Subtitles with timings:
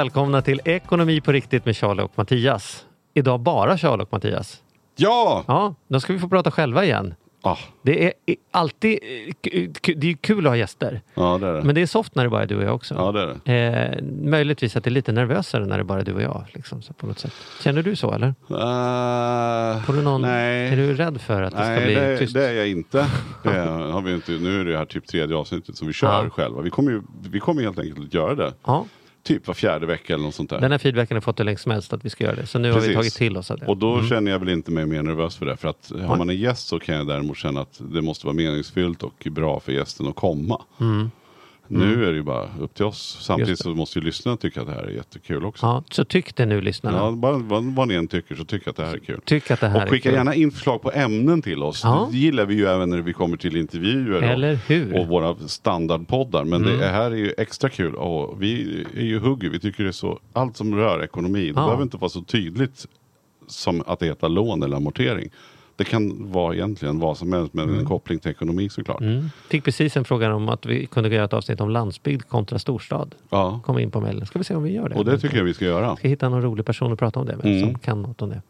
[0.00, 2.84] Välkomna till Ekonomi på riktigt med Charlie och Mattias.
[3.14, 4.62] Idag bara Charlie och Mattias.
[4.96, 5.44] Ja!
[5.46, 7.14] Ja, då ska vi få prata själva igen.
[7.42, 8.98] Ah, Det är i- alltid
[9.52, 11.00] eh, det är kul att ha gäster.
[11.14, 11.62] ja, det är det.
[11.62, 12.94] Men det är soft när det bara är du och jag också.
[12.94, 13.96] Ja, det är det.
[13.98, 16.44] Eh, möjligtvis att det är lite nervösare när det bara är du och jag.
[16.52, 17.32] Liksom, så på något sätt.
[17.62, 18.26] Känner du så eller?
[18.28, 20.68] Eh, Får du någon, nej.
[20.68, 22.34] Är du rädd för att det ska Nej, bli det, tyst?
[22.34, 23.06] det är jag inte.
[23.42, 23.50] Det
[23.92, 24.32] har vi inte.
[24.32, 26.30] Nu är det här typ tredje avsnittet som vi kör Ja.
[26.30, 26.60] själva.
[26.62, 28.52] Vi kommer, ju, vi kommer helt enkelt att göra det.
[28.66, 28.84] Ja,
[29.22, 30.60] Typ var fjärde vecka eller något sånt där.
[30.60, 32.46] den här feedbacken har fått hur länge som helst att vi ska göra det.
[32.46, 32.96] Så nu har vi Precis.
[32.96, 33.66] tagit till oss det.
[33.66, 35.56] Och då känner jag väl inte mig mer nervös för det.
[35.56, 38.36] För att har man en gäst så kan jag däremot känna att det måste vara
[38.36, 40.62] meningsfyllt och bra för gästen att komma.
[41.72, 43.18] Nu är det ju bara upp till oss.
[43.20, 43.74] Samtidigt Mm.
[43.74, 45.66] Så måste ju lyssnarna tycka att det här är jättekul också.
[45.66, 46.98] Ja, så tyck det nu lyssnarna.
[46.98, 49.20] Ja, bara, vad, vad ni än tycker så tycker jag att det här är kul.
[49.24, 50.18] Tyck att det här Och skicka är kul.
[50.18, 51.80] gärna in förslag på ämnen till oss.
[51.84, 52.08] Ja.
[52.12, 54.82] Det gillar vi ju även när vi kommer till intervjuer Eller och, hur?
[54.86, 55.00] Mm.
[55.00, 56.44] och våra standardpoddar.
[56.44, 59.50] Men det här är ju extra kul och vi är ju hugger.
[59.50, 61.64] Vi tycker det är så, allt som rör ekonomi, det Ja.
[61.66, 62.86] behöver inte vara så tydligt
[63.46, 65.30] som att det heter lån eller amortering.
[65.80, 69.00] Det kan vara egentligen vad som helst med en koppling till ekonomi såklart.
[69.00, 69.30] Mm.
[69.50, 73.14] Fick precis en fråga om att vi kunde göra ett avsnitt om landsbygd kontra storstad.
[73.30, 73.60] Ja.
[73.64, 74.26] Kom in på mejlen.
[74.26, 74.94] Ska vi se om vi gör det.
[74.94, 75.96] Och det tycker jag vi ska göra.
[75.96, 77.60] Ska hitta någon rolig person att prata om det med Mm.
[77.70, 78.42] som kan något om det.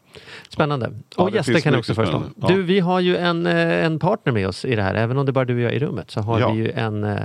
[0.49, 0.91] Spännande.
[1.17, 2.23] Ja, och gäster kan jag också föreslå.
[2.41, 2.47] Ja.
[2.47, 4.95] Du, vi har ju en, eh, en partner med oss i det här.
[4.95, 6.51] Även om det bara är du och jag i rummet så har Ja.
[6.51, 7.17] vi ju en, eh,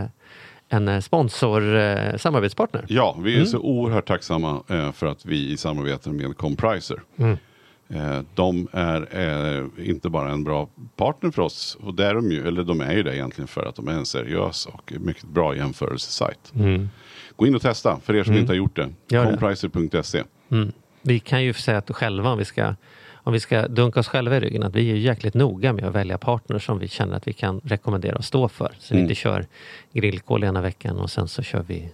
[0.69, 2.85] en eh, sponsor, eh, samarbetspartner.
[2.89, 3.47] Ja, vi är Mm.
[3.47, 7.03] så oerhört tacksamma eh, för att vi i samarbete med Compriser.
[7.17, 7.37] Mm.
[7.89, 12.31] Eh, de är eh, inte bara en bra partner för oss, och det är de
[12.31, 15.25] ju, eller de är ju det egentligen för att de är en seriös och mycket
[15.25, 16.53] bra jämförelsesajt.
[17.37, 18.91] Gå in och testa för er som inte har gjort det.
[19.17, 19.31] Mm.
[19.31, 20.23] Compriser.se.
[20.51, 20.73] Mm.
[21.03, 22.75] Vi kan ju säga att själva, om vi, ska,
[23.15, 25.95] om vi ska dunka oss själva i ryggen, att vi är jäkligt noga med att
[25.95, 28.73] välja partners som vi känner att vi kan rekommendera och stå för.
[28.79, 28.99] Så Mm.
[28.99, 29.47] vi inte kör
[29.93, 31.91] grillkol ena veckan och sen så kör vi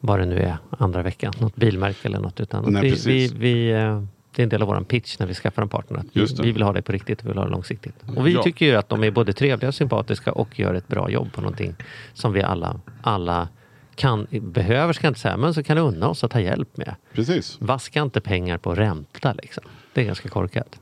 [0.00, 2.40] vad det nu är andra veckan, något bilmärke eller något.
[2.40, 4.02] Utan Nej, vi, vi, vi, eh,
[4.38, 6.02] det är en del av vår pitch när vi skaffar en partner.
[6.12, 7.94] Vi, vi vill ha det på riktigt och vi vill ha det långsiktigt.
[8.16, 8.42] Och vi Ja.
[8.42, 11.40] tycker ju att de är både trevliga och sympatiska och gör ett bra jobb på
[11.40, 11.74] någonting
[12.14, 13.48] som vi alla, alla
[13.94, 16.94] kan, behöver, ska jag inte säga, men så kan unna oss att ta hjälp med.
[17.12, 17.56] Precis.
[17.60, 19.64] Vaska inte pengar på ränta liksom.
[19.94, 20.80] Det är ganska korkat.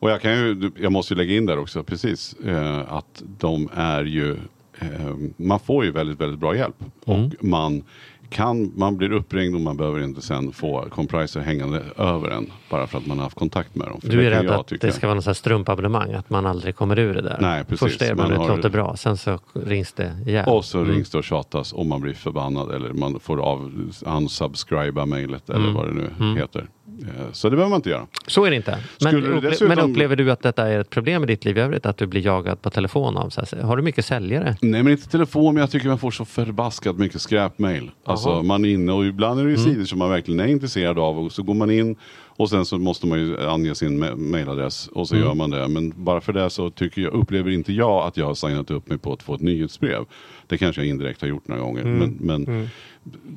[0.00, 3.68] Och jag, kan ju, jag måste ju lägga in där också, precis, eh, att de
[3.74, 4.36] är ju,
[4.78, 4.88] eh,
[5.36, 6.76] man får ju väldigt, väldigt bra hjälp.
[7.06, 7.24] Mm.
[7.24, 7.84] Och man
[8.30, 12.52] kan, man blir uppringd och man behöver inte sen få Compriser hängande över en.
[12.70, 14.00] Bara för att man har haft kontakt med dem.
[14.00, 14.86] För Du är rädd att tycka.
[14.86, 17.38] det ska vara något strumpabonnemang, att man aldrig kommer ur det där.
[17.40, 17.78] Nej, precis.
[17.80, 20.48] Första erbjudandet Man har- låter bra, sen så rings det ihjäl.
[20.48, 23.72] Och så rings det och tjatas och man blir förbannad eller man får av
[24.06, 25.74] unsubscriba mejlet eller Mm.
[25.74, 26.68] vad det nu heter.
[27.02, 28.06] Eh, Så det behöver man inte göra.
[28.26, 28.78] Så är det inte.
[29.04, 31.60] Men, du dessutom- men upplever du att detta är ett problem i ditt liv i
[31.60, 31.86] övrigt?
[31.86, 34.56] Att du blir jagad på telefon av så här, Har du mycket säljare?
[34.62, 37.90] Nej men inte telefon, men jag tycker man får så förbaskat mycket skräpmail.
[38.04, 39.68] Alltså man är inne och ibland är det ju Mm.
[39.72, 41.96] sidor som man verkligen är intresserad av och så går man in
[42.38, 45.26] och sen så måste man ju ange sin ma- mailadress och så Mm.
[45.28, 45.68] gör man det.
[45.68, 48.88] Men bara för det så tycker jag, upplever inte jag att jag har signat upp
[48.88, 50.04] mig på att få ett nyhetsbrev.
[50.46, 51.82] Det kanske jag indirekt har gjort några gånger.
[51.82, 51.98] Mm.
[51.98, 52.68] Men, men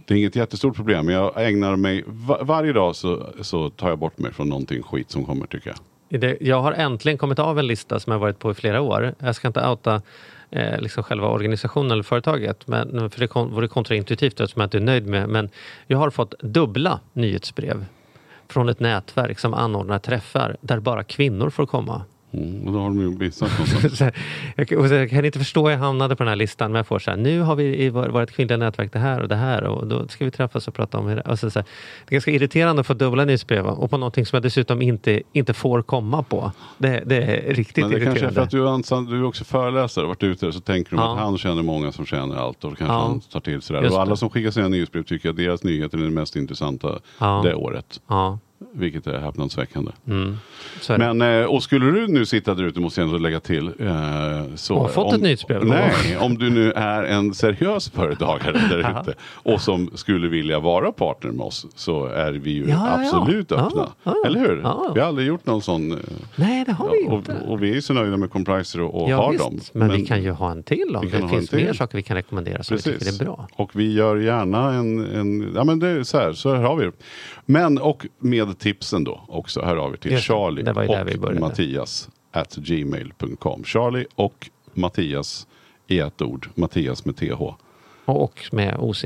[0.06, 1.06] det är inget jättestort problem.
[1.06, 4.84] Men jag ägnar mig, va- varje dag så, så tar jag bort mig från någonting
[4.84, 5.68] skit som kommer tycker
[6.10, 6.22] jag.
[6.22, 9.16] Det- Jag har äntligen kommit av en lista som jag varit på i flera år.
[9.20, 10.02] Jag ska inte outa
[10.52, 14.78] eh, liksom själva organisationen eller företaget, men, för det kon- vore kontraintuitivt eftersom jag inte
[14.78, 15.30] är nöjd med.
[15.30, 15.50] Men
[15.88, 17.86] jag har fått dubbla nyhetsbrev
[18.52, 22.06] från ett nätverk som anordnar träffar där bara kvinnor får komma.
[22.34, 23.50] Mm, och då har de ju missat.
[23.98, 24.14] Så här,
[24.56, 27.12] jag, kan inte förstå hur jag hamnade på den här listan, men jag får så
[27.12, 29.88] här, nu har vi i vår- vårt kvinnliga nätverk det här och det här och
[29.88, 31.22] då ska vi träffas och prata om det.
[31.22, 31.64] Och så, här, det
[32.08, 35.54] är ganska irriterande att få dubbla nyhetsbrev och på någonting som jag dessutom inte, inte
[35.54, 36.52] får komma på.
[36.78, 38.36] Det, det är riktigt Men det kanske är irriterande.
[38.36, 41.14] för att du du är också föreläsare och varit ute så tänker de Ja.
[41.14, 43.02] att han känner många som känner allt och då kanske Ja.
[43.02, 43.90] han tar till sig det.
[43.90, 47.42] Och alla som skickar sina nyhetsbrev tycker att deras nyheter är det mest intressanta Ja.
[47.46, 48.02] det året.
[48.08, 48.40] Ja.
[48.74, 49.92] Vilket är häpnadsväckande.
[50.88, 50.98] Det.
[50.98, 53.68] Men, eh, och skulle du nu sitta där ute, måste jag ändå lägga till.
[53.68, 55.66] Eh, så, Och har fått om, ett nyhetsbrev.
[55.66, 60.92] Nej, om du nu är en seriös företagare där ute och som skulle vilja vara
[60.92, 63.90] partner med oss så är vi ju Ja, absolut Ja, öppna.
[64.04, 64.16] ja.
[64.26, 64.56] Eller hur?
[64.94, 65.92] Vi har aldrig gjort någon sån.
[65.92, 65.98] eh,
[66.36, 67.36] Nej, det har vi och, inte.
[67.48, 69.60] och vi är så nöjda med Compriser och, och har visst, dem.
[69.74, 72.64] Men, vi kan ju ha en till om det finns mer saker vi kan rekommendera
[72.64, 73.48] som vi tycker är bra.
[73.54, 76.76] Och vi gör gärna en, en ja men det är så här, så här har
[76.76, 76.92] vi det.
[77.52, 81.40] Men och med tipsen då också, här har vi till Just Charlie och.
[81.40, 83.64] Mattias at gmail.com.
[83.64, 85.48] Charlie och Mattias
[85.88, 87.42] i ett ord, Mattias med TH.
[88.06, 89.06] Och med OCH.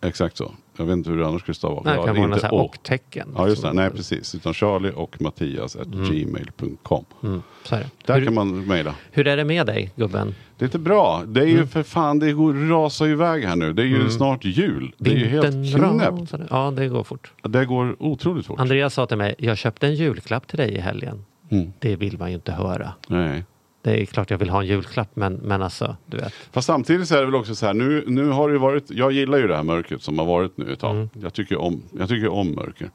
[0.00, 0.52] Exakt så.
[0.78, 1.90] Jag vet inte hur det annars skulle stava.
[1.90, 2.56] Det kan vara något å.
[2.56, 3.28] och-tecken.
[3.36, 4.34] Ja just det, Som- nej precis.
[4.34, 7.04] Utan Charlie och Mattias at gmail.com.
[7.22, 7.86] Mm, det.
[8.06, 8.94] Där hur, kan man mejla.
[9.10, 10.34] hur är det med dig, gubben?
[10.58, 11.22] Det är inte bra.
[11.26, 11.68] Det är ju Mm.
[11.68, 13.72] för fan, det går, rasar ju iväg här nu.
[13.72, 14.92] Det är ju snart jul.
[14.98, 16.34] Det är ju helt knäppt.
[16.50, 17.32] Ja, det går fort.
[17.42, 18.60] Det går otroligt fort.
[18.60, 21.24] Andreas sa till mig, jag köpte en julklapp till dig i helgen.
[21.50, 21.72] Mm.
[21.78, 22.92] Det vill man ju inte höra.
[23.08, 23.44] Nej.
[23.86, 26.32] Det är klart jag vill ha en julklapp, men, men alltså, du vet.
[26.52, 28.90] Fast samtidigt så är det väl också så här, nu, nu har det ju varit,
[28.90, 30.96] jag gillar ju det här mörkret som har varit nu ett tag.
[30.96, 31.08] Mm.
[31.22, 32.90] Jag, tycker om, jag tycker om mörker.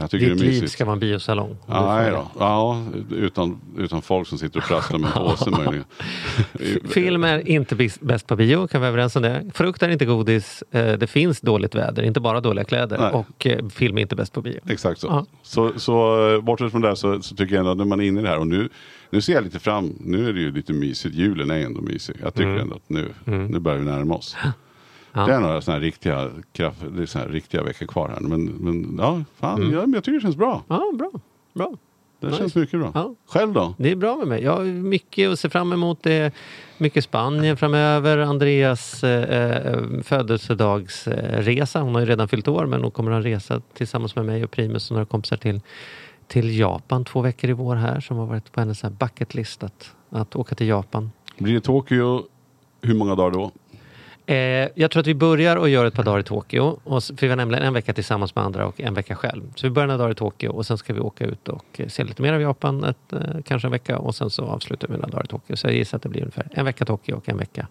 [0.00, 1.56] Jag tycker Ditt liv ska vara en biosalong.
[1.66, 2.30] Nej då.
[2.38, 5.84] Ja, utan, utan folk som sitter och prasslar med en påse möjligen.
[6.88, 9.44] Film är inte bäst på bio, kan vi vara överens om det.
[9.54, 10.64] Frukt är inte godis.
[10.70, 12.98] Eh, Det finns dåligt väder, inte bara dåliga kläder.
[12.98, 13.12] Nej.
[13.12, 14.60] Och eh, film är inte bäst på bio.
[14.68, 15.06] Exakt så.
[15.06, 15.26] Ja.
[15.42, 18.04] Så, så eh, bortsett från det så, så tycker jag ändå att när man är
[18.04, 18.68] inne i det här och nu,
[19.10, 22.16] nu ser jag lite fram, nu är det ju lite mysigt, julen är ändå mysig.
[22.22, 24.36] Jag tycker ändå att nu, nu börjar vi närma oss.
[25.12, 25.26] Ja.
[25.26, 28.20] Det är några sådana här riktiga, kraft, såna riktiga veckor kvar här.
[28.20, 29.72] Men, men ja, fan, Mm.
[29.74, 30.62] jag, jag tycker det känns bra.
[30.68, 31.10] Ja, bra.
[31.54, 31.72] bra.
[32.20, 32.38] Det Nice.
[32.38, 32.90] känns mycket bra.
[32.94, 33.14] Ja.
[33.26, 33.74] Själv då?
[33.78, 34.42] Det är bra med mig.
[34.42, 36.02] Jag har mycket att se fram emot.
[36.02, 36.32] Det är
[36.78, 38.18] mycket Spanien framöver.
[38.18, 41.80] Andreas eh, eh, födelsedagsresa.
[41.80, 44.50] Hon har ju redan fyllt år men hon kommer att resa tillsammans med mig och
[44.50, 45.60] Primus och några kompisar till,
[46.26, 49.34] till Japan två veckor i vår här som har varit på hennes så här bucket
[49.34, 51.10] list att, att åka till Japan.
[51.38, 52.22] Blir det Tokyo,
[52.82, 53.50] hur många dagar då?
[54.30, 56.80] Eh, jag tror att vi börjar och gör ett par dagar i Tokyo.
[56.84, 59.42] Och, för vi har nämligen en vecka tillsammans med andra och en vecka själv.
[59.54, 61.88] Så vi börjar några dagar i Tokyo och sen ska vi åka ut och eh,
[61.88, 63.98] se lite mer av Japan, ett, eh, kanske en vecka.
[63.98, 65.56] Och sen så avslutar vi några dagar i Tokyo.
[65.56, 67.66] Så jag gissar att det blir ungefär en vecka Tokyo och en vecka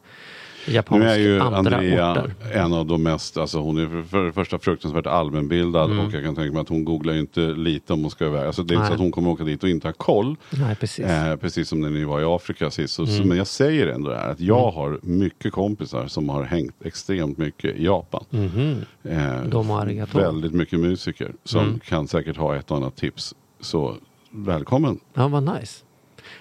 [0.68, 2.34] japansk Nu är ju Andrea orter.
[2.54, 6.06] en av de mest, alltså hon är för, det första fruktansvärt allmänbildad Mm.
[6.06, 8.46] och jag kan tänka mig att hon googlar ju inte lite om hon ska iväg.
[8.48, 10.36] Alltså det är inte så att hon kommer åka dit och inte ha koll.
[10.50, 11.06] Nej, precis.
[11.06, 12.94] Eh, precis som när ni var i Afrika sist.
[12.94, 13.18] Så, Mm.
[13.18, 16.76] så, men jag säger ändå det här att jag har mycket kompisar som har hängt
[16.86, 18.24] extremt mycket i Japan.
[18.30, 18.76] Mhm.
[19.04, 20.18] Eh, Domo arigato.
[20.18, 21.80] väldigt mycket musiker som Mm.
[21.80, 23.36] kan säkert ha ett och annat tips.
[23.62, 23.96] Så
[24.32, 25.00] välkommen.
[25.14, 25.84] Ja, vad nice.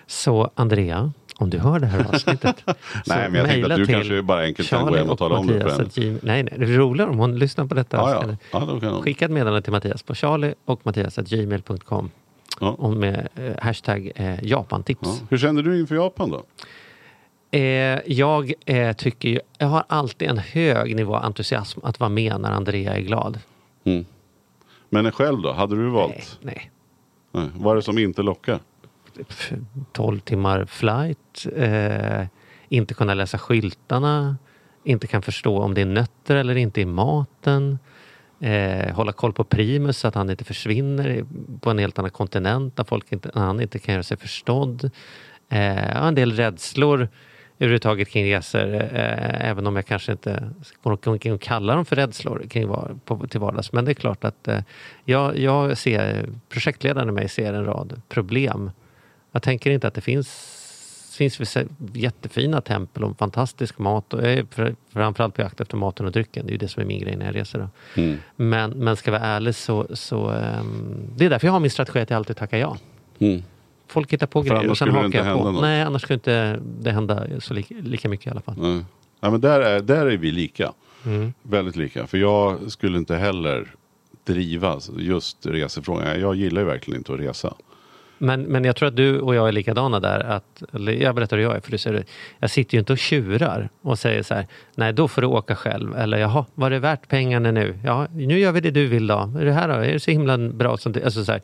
[0.07, 2.57] Så Andrea, om du hör det här avsnittet.
[3.07, 5.47] Nej, men jag tänkte att du kanske bara enkelt kan gå hem och tala om
[5.47, 6.19] det för henne.
[6.23, 7.97] Nej, nej, det är roligare om hon lyssnar på detta.
[7.97, 8.37] Ja, ja.
[8.53, 9.03] Ja då.
[9.03, 12.11] Skicka ett meddelande till Mattias på charlie och Mattias at gmail.com
[12.61, 12.89] Ja.
[12.89, 15.01] med eh, hashtag eh, Japantips.
[15.03, 15.27] Ja.
[15.31, 16.43] Hur känner du inför Japan då?
[17.51, 17.61] Eh,
[18.07, 22.41] jag eh, tycker ju, jag har alltid en hög nivå av entusiasm att vara med
[22.41, 23.39] när Andrea är glad.
[23.85, 24.05] Mm.
[24.89, 25.53] Men själv då?
[25.53, 26.39] Hade du valt?
[26.41, 26.71] Nej, nej.
[27.33, 27.51] Nej.
[27.55, 28.59] Vad är det som inte lockar?
[29.93, 32.27] 12 timmar flight, eh,
[32.69, 34.37] inte kunna läsa skyltarna,
[34.85, 37.79] inte kan förstå om det är nötter eller inte i maten.
[38.41, 41.25] Eh, hålla koll på Primus så att han inte försvinner
[41.61, 44.91] på en helt annan kontinent där folk inte, han inte kan göra sig förstådd.
[45.49, 47.09] Eh, en del rädslor
[47.59, 50.51] överhuvudtaget kring resor, eh, även om jag kanske inte
[50.83, 53.73] går omkring och kallar dem för rädslor kring var, på, till vardags.
[53.73, 54.61] Men det är klart att eh,
[55.05, 58.71] jag, jag ser, projektledaren i mig ser en rad problem.
[59.33, 60.55] Jag tänker inte att det finns
[61.19, 61.57] finns
[61.93, 64.15] jättefina tempel och fantastisk mat.
[64.15, 66.47] Och jag är fr- framförallt på jakt efter maten och drycken.
[66.47, 67.59] Det är ju det som är min grej när jag reser.
[67.59, 68.01] Då.
[68.03, 68.19] Mm.
[68.37, 71.71] Men, men ska jag vara ärlig så, så ehm, det är därför jag har min
[71.71, 72.77] strategi att jag alltid tackar ja.
[73.19, 73.43] Mm.
[73.87, 75.51] Folk hittar på För grejer och sen hakar jag på.
[75.51, 75.63] något.
[75.63, 78.55] Nej, annars skulle inte det hända så lika, lika mycket i alla fall.
[78.59, 78.85] Nej.
[79.21, 80.73] Ja, men där, är, där är vi lika.
[81.07, 81.33] Mm.
[81.43, 82.07] Väldigt lika.
[82.07, 83.75] För jag skulle inte heller
[84.25, 86.21] driva just resefrågan.
[86.21, 87.55] Jag gillar ju verkligen inte att resa.
[88.19, 90.21] Men, men jag tror att du och jag är likadana där.
[90.21, 90.63] Att,
[91.01, 92.05] jag berättar hur jag är, för du ser det.
[92.39, 95.57] Jag sitter ju inte och tjurar och säger så här, nej då får du åka
[95.57, 95.97] själv.
[95.97, 97.79] Eller jaha, var det värt pengarna nu?
[97.85, 99.33] Ja, nu gör vi det du vill då.
[99.41, 99.75] Är det här då?
[99.75, 100.77] Är det så himla bra?
[100.77, 100.95] Som?
[101.05, 101.43] Alltså så, här,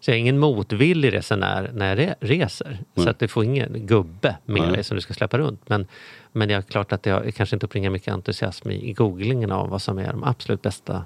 [0.00, 2.78] så jag är ingen motvillig resenär när jag re- reser.
[2.96, 5.68] Så att du får ingen gubbe med dig som du ska släppa runt.
[5.68, 5.86] Men,
[6.32, 9.68] men det är klart att jag kanske inte uppringar mycket entusiasm i, i googlingen av
[9.68, 11.04] vad som är de absolut bästa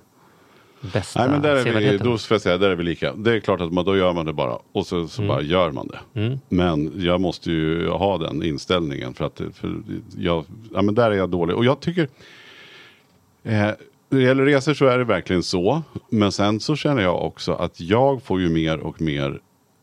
[0.80, 3.12] Bästa Nej men där är vi, då får jag säga, där är vi lika.
[3.12, 4.58] Det är klart att man, då gör man det bara.
[4.72, 6.20] Och så, så bara gör man det.
[6.20, 6.38] Mm.
[6.48, 9.14] Men jag måste ju ha den inställningen.
[9.14, 9.82] För att för
[10.16, 10.44] jag,
[10.74, 11.56] ja, men där är jag dålig.
[11.56, 12.08] Och jag tycker,
[13.42, 13.76] eh, När
[14.08, 15.82] det gäller resor så är det verkligen så.
[16.08, 19.40] Men sen så känner jag också att jag får ju mer och mer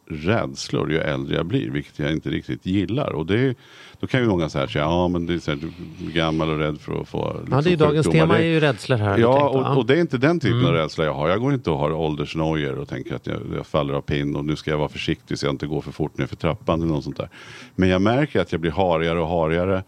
[0.09, 1.69] rädslor ju äldre jag blir.
[1.71, 3.13] Vilket jag inte riktigt gillar.
[3.13, 3.55] Och det,
[3.99, 6.57] då kan ju många säga, ja men det är så här, du är gammal och
[6.57, 8.25] rädd för att få liksom, Ja, det är ju dagens sjukdomar.
[8.27, 9.17] tema är ju rädslor här.
[9.17, 10.67] Ja, och, och det är inte den typen Mm.
[10.69, 11.29] av rädsla jag har.
[11.29, 14.45] Jag går inte och har åldersnojor och tänker att jag, jag faller av pinn och
[14.45, 16.93] nu ska jag vara försiktig så jag inte går för fort ner för trappan eller
[16.93, 17.29] något sånt där.
[17.75, 19.83] Men jag märker att jag blir harigare och harigare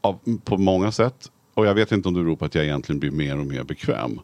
[0.00, 1.30] av, på många sätt.
[1.54, 3.62] Och jag vet inte om det beror på att jag egentligen blir mer och mer
[3.62, 4.20] bekväm.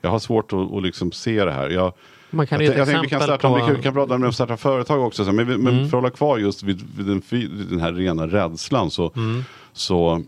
[0.00, 1.70] Jag har svårt att, att liksom se det här.
[1.70, 1.92] Jag,
[2.30, 3.68] Man kan jag, jag tänkte vi kan, starta, på- Mm.
[3.68, 5.24] vi kan, kan prata om att starta företag också.
[5.24, 8.26] Så, men men för att hålla kvar just vid, vid den, fy- den här rena
[8.26, 9.44] rädslan så, Mm.
[9.72, 10.22] så,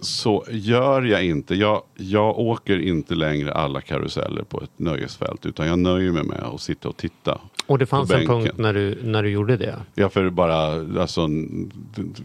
[0.00, 1.54] så gör jag inte.
[1.54, 5.46] Jag, jag åker inte längre alla karuseller på ett nöjesfält.
[5.46, 7.38] Utan jag nöjer mig med att sitta och titta.
[7.66, 9.76] Och det fanns en punkt när du, när du gjorde det.
[9.94, 10.56] Ja, för bara,
[11.00, 11.28] alltså,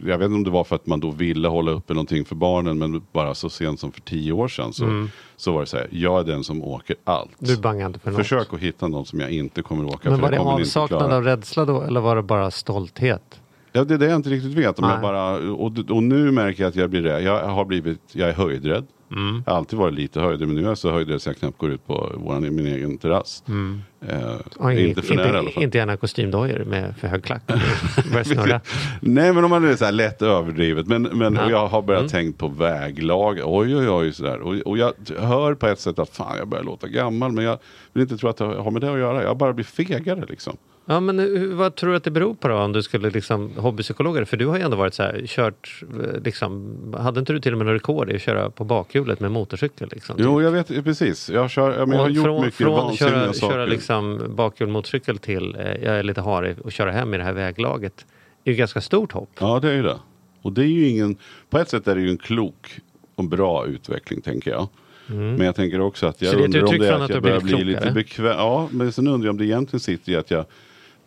[0.06, 2.36] jag vet inte om det var för att man då ville hålla uppe någonting för
[2.36, 2.78] barnen.
[2.78, 5.88] Men bara så sent som för tio år sedan så, så var det så här.
[5.92, 7.42] Jag är den som åker allt.
[7.42, 7.56] Mm.
[7.56, 8.18] Du bangade för något.
[8.18, 10.24] Försök att hitta något som jag inte kommer att åka Men för.
[10.24, 13.40] var det avsaknad av rädsla då eller var det bara stolthet?
[13.72, 14.80] Ja, det är det jag inte riktigt vet.
[14.80, 14.94] Om Nej.
[14.94, 17.24] jag bara, och, och nu märker jag att jag blir rädd.
[17.24, 18.86] Jag har blivit, jag är höjdrädd.
[19.12, 19.44] Mm.
[19.46, 21.58] Jag har alltid varit lite höjdrädd, men nu är jag så höjdrädd så jag knappt
[21.58, 23.44] går ut på våran, min egen terrass.
[23.48, 24.20] Eh,
[24.60, 25.64] Ja, inget- inte för nära i alla fall.
[25.64, 27.42] inte gärna kostymdojor med för hög klack.
[28.12, 28.62] Börjar snurra.
[29.02, 30.88] Nej, men om man är så här lätt överdrivet.
[30.88, 31.50] Men, men Ja.
[31.50, 32.10] jag har börjat Mm.
[32.12, 33.40] tänkt på väglag.
[33.46, 34.14] Oj, oj, oj.
[34.14, 34.40] Sådär.
[34.40, 37.32] Och, och jag hör på ett sätt att fan, jag börjar låta gammal.
[37.32, 37.58] Men jag
[37.94, 39.24] vill inte tro att det har med det att göra.
[39.24, 40.58] Jag bara blir fegare liksom.
[40.92, 44.26] Ja, men vad tror du att det beror på då om du skulle liksom hobbypsykologer?
[44.26, 47.52] För du har ju ändå varit så här, kört, eh, liksom, hade inte du till
[47.52, 49.90] och med något rekord i att köra på bakhjulet med motorcykel?
[49.92, 51.30] Liksom, Jo, jag vet precis.
[51.30, 53.54] Jag, kör, jag, men jag har gjort från, mycket från vansinniga köra, saker.
[53.54, 57.24] köra liksom bakhjul motorcykel till eh, jag är lite harig och köra hem i det
[57.24, 58.06] här väglaget.
[58.44, 59.30] Det är ju ganska stort hopp.
[59.40, 59.98] Ja, det är ju det.
[60.42, 61.18] Och det är ju ingen,
[61.50, 62.80] på ett sätt är det ju en klok
[63.16, 64.68] och bra utveckling tänker jag.
[65.08, 66.46] Men jag tänker också att jag Mm.
[66.46, 68.26] Undrar om det är att att jag börjar bli lite bekväm.
[68.26, 70.46] Ja, men sen undrar jag om det egentligen sitter i att jag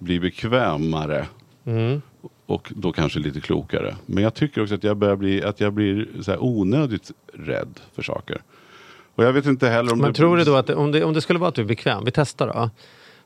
[0.02, 1.26] blir bekvämare.
[1.64, 2.02] Mm.
[2.46, 3.96] Och då kanske lite klokare.
[4.06, 7.80] Men jag tycker också att jag börjar bli, att jag blir så här onödigt rädd
[7.94, 8.42] för saker.
[9.14, 10.16] Och jag vet inte heller om Men det...
[10.16, 12.10] tror du då att om det, om det skulle vara att du är bekväm, vi
[12.10, 12.70] testar då.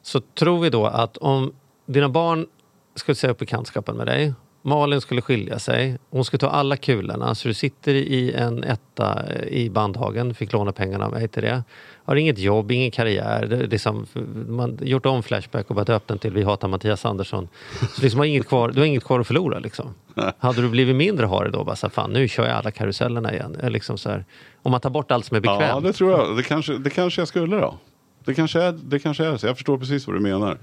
[0.03, 1.53] Så tror vi då att om
[1.87, 2.47] dina barn
[2.95, 7.35] skulle säga upp bekantskapen med dig, Malin skulle skilja sig, hon skulle ta alla kulorna
[7.35, 11.65] så du sitter i en etta i Bandhagen, fick låna pengarna av mig till det.
[12.07, 14.07] Har inget jobb, ingen karriär, det liksom,
[14.49, 17.49] man har gjort om Flashback och bara döpt den till Vi hatar Mattias Andersson.
[17.95, 19.95] Så liksom har inget kvar, du har inget kvar att förlora liksom.
[20.39, 21.65] Hade du blivit mindre harig då?
[21.65, 23.57] Bara så fan nu kör jag alla karusellerna igen.
[23.63, 24.25] Liksom så här,
[24.63, 25.63] om man tar bort allt som är bekvämt.
[25.63, 26.37] Ja, det tror jag.
[26.37, 27.79] Det kanske, det kanske jag skulle då.
[28.25, 29.47] Det kanske, är, det kanske är så.
[29.47, 30.59] Jag förstår precis vad du menar.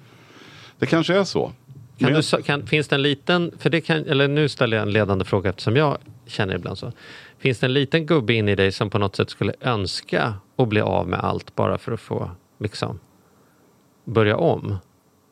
[0.79, 1.51] Det kanske är så.
[1.97, 4.93] Kan du, kan, finns det en liten, för det kan, eller nu ställer jag en
[4.93, 5.97] ledande fråga eftersom jag
[6.27, 6.91] känner ibland så.
[7.39, 10.67] Finns det en liten gubbe in i dig som på något sätt skulle önska att
[10.67, 12.99] bli av med allt bara för att få liksom
[14.05, 14.77] börja om?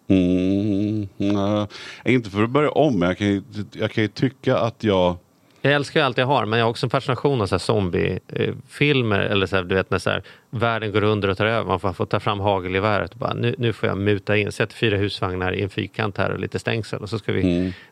[0.08, 1.68] Mm, nej,
[2.06, 5.18] inte för att börja om, men jag kan, ju, jag kan ju tycka att jag...
[5.62, 7.60] Jag älskar ju allt jag har men jag har också en fascination av så här
[7.60, 11.68] zombiefilmer eller så här, du vet när så här, världen går under och tar över.
[11.68, 14.74] Man får, får ta fram hagelgeväret och bara nu, nu får jag muta in, sätt
[14.74, 17.42] fyra husvagnar i en fyrkant här och lite stängsel och så ska vi,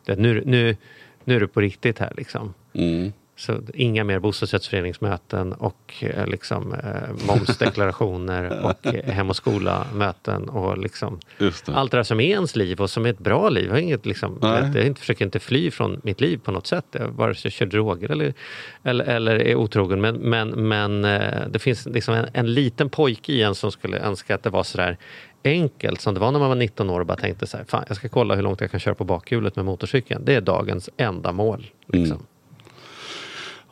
[0.04, 0.76] du vet, nu, nu,
[1.24, 2.54] nu är det på riktigt här liksom.
[2.72, 3.12] Mm.
[3.40, 10.48] Så inga mer bostadsrättsföreningsmöten och eh, liksom, eh, momsdeklarationer och eh, hem och skola-möten.
[10.48, 11.52] Och liksom, det.
[11.66, 13.64] allt det där som är ens liv och som är ett bra liv.
[13.64, 16.84] Jag, har inget, liksom, jag inte, försöker inte fly från mitt liv på något sätt.
[16.92, 18.34] Jag vare sig kör droger eller,
[18.82, 20.00] eller, eller är otrogen.
[20.00, 23.98] Men, men, men eh, det finns liksom en, en liten pojke i en som skulle
[23.98, 24.96] önska att det var sådär
[25.44, 27.84] enkelt som det var när man var 19 år och bara tänkte så här, fan
[27.88, 30.24] jag ska kolla hur långt jag kan köra på bakhjulet med motorcykeln.
[30.24, 31.66] Det är dagens enda mål.
[31.86, 32.16] Liksom.
[32.16, 32.26] Mm.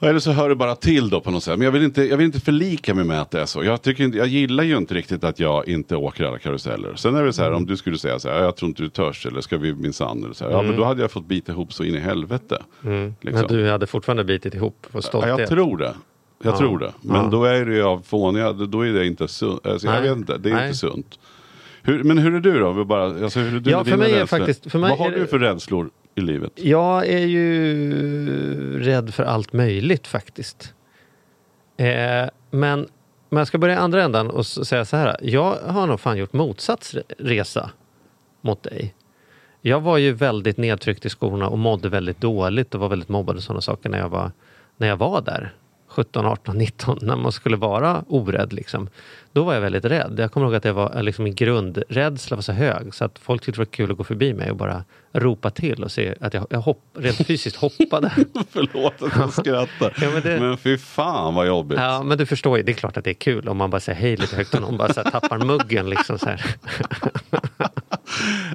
[0.01, 1.59] Eller så hör det bara till då på något sätt.
[1.59, 3.65] Men jag vill inte, jag vill inte förlika mig med att det är så.
[3.65, 6.95] Jag, tycker inte, jag gillar ju inte riktigt att jag inte åker alla karuseller.
[6.95, 8.89] Sen är det så här om du skulle säga så här, jag tror inte du
[8.89, 10.25] törs eller ska vi minsann.
[10.25, 12.63] Eller så här, Ja men då hade jag fått bita ihop så in i helvete.
[13.21, 13.47] Liksom.
[13.49, 15.39] Men du hade fortfarande bitit ihop på Ja, stolthet?
[15.39, 15.95] jag tror det.
[16.43, 16.59] Jag Ja.
[16.59, 16.93] tror det.
[17.01, 17.29] Men Ja.
[17.31, 19.67] då är det ju av fåniga, då är det inte sunt.
[19.67, 20.65] Alltså, jag vet inte, det är Nej.
[20.67, 21.19] inte sunt.
[21.83, 22.85] Hur, men hur är du då?
[22.85, 24.39] Bara, alltså, hur är du Ja, för mig är rädslor?
[24.39, 26.53] faktiskt- för mig Vad har är du för rädslor i livet?
[26.55, 30.75] Jag är ju rädd för allt möjligt faktiskt.
[31.77, 32.89] Eh, men
[33.29, 35.17] men jag ska börja i andra ändan och säga så här.
[35.23, 37.71] Jag har nog fan gjort motsats resa
[38.41, 38.95] mot dig.
[39.61, 43.37] Jag var ju väldigt nedtryckt i skorna och mådde väldigt dåligt och var väldigt mobbad
[43.37, 44.33] och sådana saker när jag var,
[44.77, 45.55] när jag var där.
[45.89, 48.53] 17, 18, 19, när man skulle vara orädd.
[48.53, 48.89] Liksom.
[49.39, 50.15] Då var jag väldigt rädd.
[50.19, 53.43] Jag kommer ihåg att jag var, liksom, min grundrädsla var så hög så att folk
[53.43, 56.35] tyckte det var kul att gå förbi mig och bara ropa till och se att
[56.35, 58.11] jag, jag hopp, rent fysiskt hoppade.
[58.51, 59.93] Förlåt att jag skrattar.
[60.03, 61.79] Ja, men det- Men fy fan vad jobbigt.
[61.79, 63.81] Ja, men du förstår ju, det är klart att det är kul om man bara
[63.81, 65.91] säger hej lite högt och någon bara så här, tappar muggen.
[65.91, 66.45] Liksom, så här.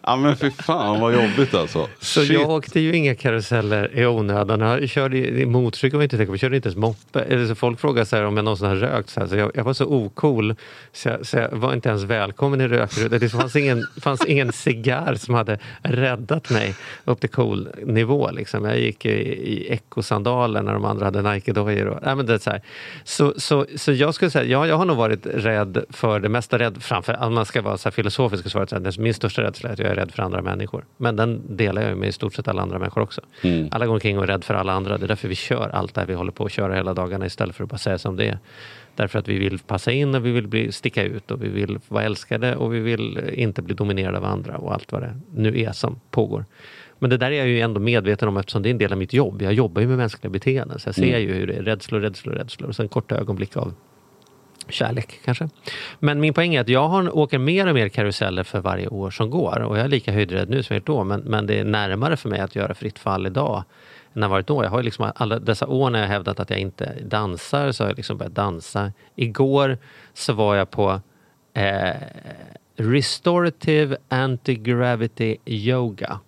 [0.03, 1.87] Ja men fy fan vad jobbigt alltså.
[1.99, 2.31] Så Shit.
[2.31, 4.59] jag åkte ju inga karuseller i onödan.
[4.59, 7.21] Jag körde i motorcykel var jag inte tänka på, jag körde inte ens moppe.
[7.21, 9.09] Eller så folk frågade så här om jag någonsin har rökt.
[9.09, 10.55] Så, här, så jag, jag var så ocool
[10.91, 13.19] så jag, så jag var inte ens välkommen i rökrutan.
[13.19, 16.75] Det fanns ingen, fanns ingen cigarr som hade räddat mig
[17.05, 18.31] upp till cool nivå.
[18.31, 18.65] Liksom.
[18.65, 19.09] Jag gick i,
[19.53, 22.37] i ekosandaler när de andra hade Nike-dojor.
[22.37, 22.61] så, här.
[23.03, 26.59] så, så, så jag skulle säga, ja, jag har nog varit rädd för det mesta.
[26.59, 29.69] Rädd framför, om man ska vara så här filosofisk och svara här, min största rädsla
[29.69, 30.85] är att jag är rädd för andra människor.
[30.97, 33.21] Men den delar jag med i stort sett alla andra människor också.
[33.71, 34.97] Alla går omkring och är rädd för alla andra.
[34.97, 37.25] Det är därför vi kör allt det här vi håller på att köra hela dagarna
[37.25, 38.39] istället för att bara säga som det är.
[38.95, 41.79] Därför att vi vill passa in och vi vill bli, sticka ut och vi vill
[41.87, 45.61] vara älskade och vi vill inte bli dominerade av andra och allt vad det nu
[45.61, 46.45] är som pågår.
[46.99, 48.97] Men det där är jag ju ändå medveten om eftersom det är en del av
[48.97, 49.41] mitt jobb.
[49.41, 52.33] Jag jobbar ju med mänskliga beteenden så jag ser ju hur det är rädslor, rädslor,
[52.33, 53.73] rädslor och sen korta ögonblick av
[54.69, 55.49] kärlek kanske.
[55.99, 59.11] Men min poäng är att jag har, åker mer och mer karuseller för varje år
[59.11, 61.63] som går och jag är lika höjdrädd nu som jag då men, men det är
[61.63, 63.63] närmare för mig att göra fritt fall idag
[64.13, 64.63] än det varit då.
[64.63, 67.83] Jag har ju liksom alla dessa år när jag hävdat att jag inte dansar så
[67.83, 68.91] har jag liksom börjat dansa.
[69.15, 69.77] Igår
[70.13, 71.01] så var jag på
[71.53, 71.95] eh,
[72.75, 76.19] Restorative Anti-Gravity Yoga.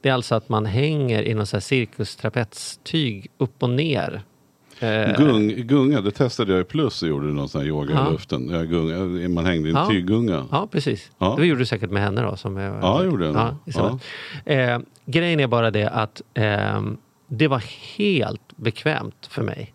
[0.00, 4.22] Det är alltså att man hänger i någon cirkustrapetstyg upp och ner.
[4.80, 8.08] Eh, Gung, gunga, det testade jag i plus och gjorde någon sån här yoga Ja.
[8.08, 8.48] i luften.
[8.48, 9.88] Jag gunga, man hängde i en Ja.
[9.88, 10.44] tyggunga.
[10.50, 11.10] Ja, precis.
[11.18, 11.34] Ja.
[11.38, 12.36] Det gjorde du säkert med henne då.
[12.36, 13.54] Som jag, Ja, jag gjorde det.
[13.74, 13.98] Ja,
[14.44, 16.96] eh, grejen är bara det att ehm,
[17.28, 17.62] det var
[17.96, 19.72] helt bekvämt för mig.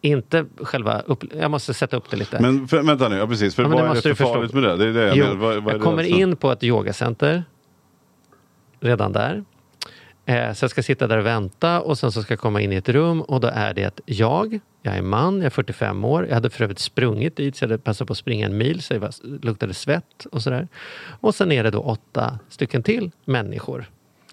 [0.00, 2.40] Inte själva upp, Jag måste sätta upp det lite.
[2.40, 3.54] Men för, vänta nu, ja precis.
[3.54, 4.76] För Ja, men det vad är det för farligt med det?
[4.76, 5.24] Det är det jag Jo.
[5.26, 6.16] Vad, vad jag det kommer alltså?
[6.18, 7.44] in på ett yogacenter.
[8.80, 9.44] Redan där.
[10.26, 12.72] Eh, så jag ska sitta där och vänta och sen så ska jag komma in
[12.72, 16.04] i ett rum och då är det att jag, jag är man, jag är 45
[16.04, 16.26] år.
[16.26, 18.82] Jag hade för övrigt sprungit dit så jag hade passat på att springa en mil
[18.82, 19.10] så var,
[19.44, 20.68] luktade svett och sådär.
[21.20, 23.84] Och sen är det då åtta stycken till människor.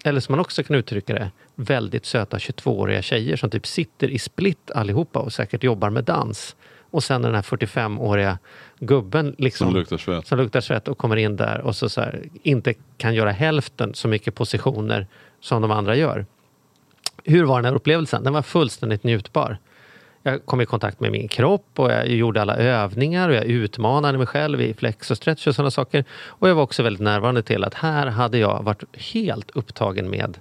[0.04, 4.18] Eller som man också kan uttrycka det, väldigt söta 22-åriga tjejer som typ sitter i
[4.18, 6.56] split allihopa och säkert jobbar med dans.
[6.90, 8.38] Och sen den här 45-åriga
[8.78, 10.26] gubben liksom, Som luktar svett.
[10.26, 13.94] som luktar svett och kommer in där och så, så här, inte kan göra hälften
[13.94, 15.06] så mycket positioner
[15.40, 16.26] som de andra gör.
[17.24, 18.24] Hur var den här upplevelsen?
[18.24, 19.58] Den var fullständigt njutbar.
[20.22, 24.18] Jag kom i kontakt med min kropp och jag gjorde alla övningar och jag utmanade
[24.18, 26.04] mig själv i flex och stretch och sådana saker.
[26.12, 30.38] Och jag var också väldigt närvarande till att här hade jag varit helt upptagen med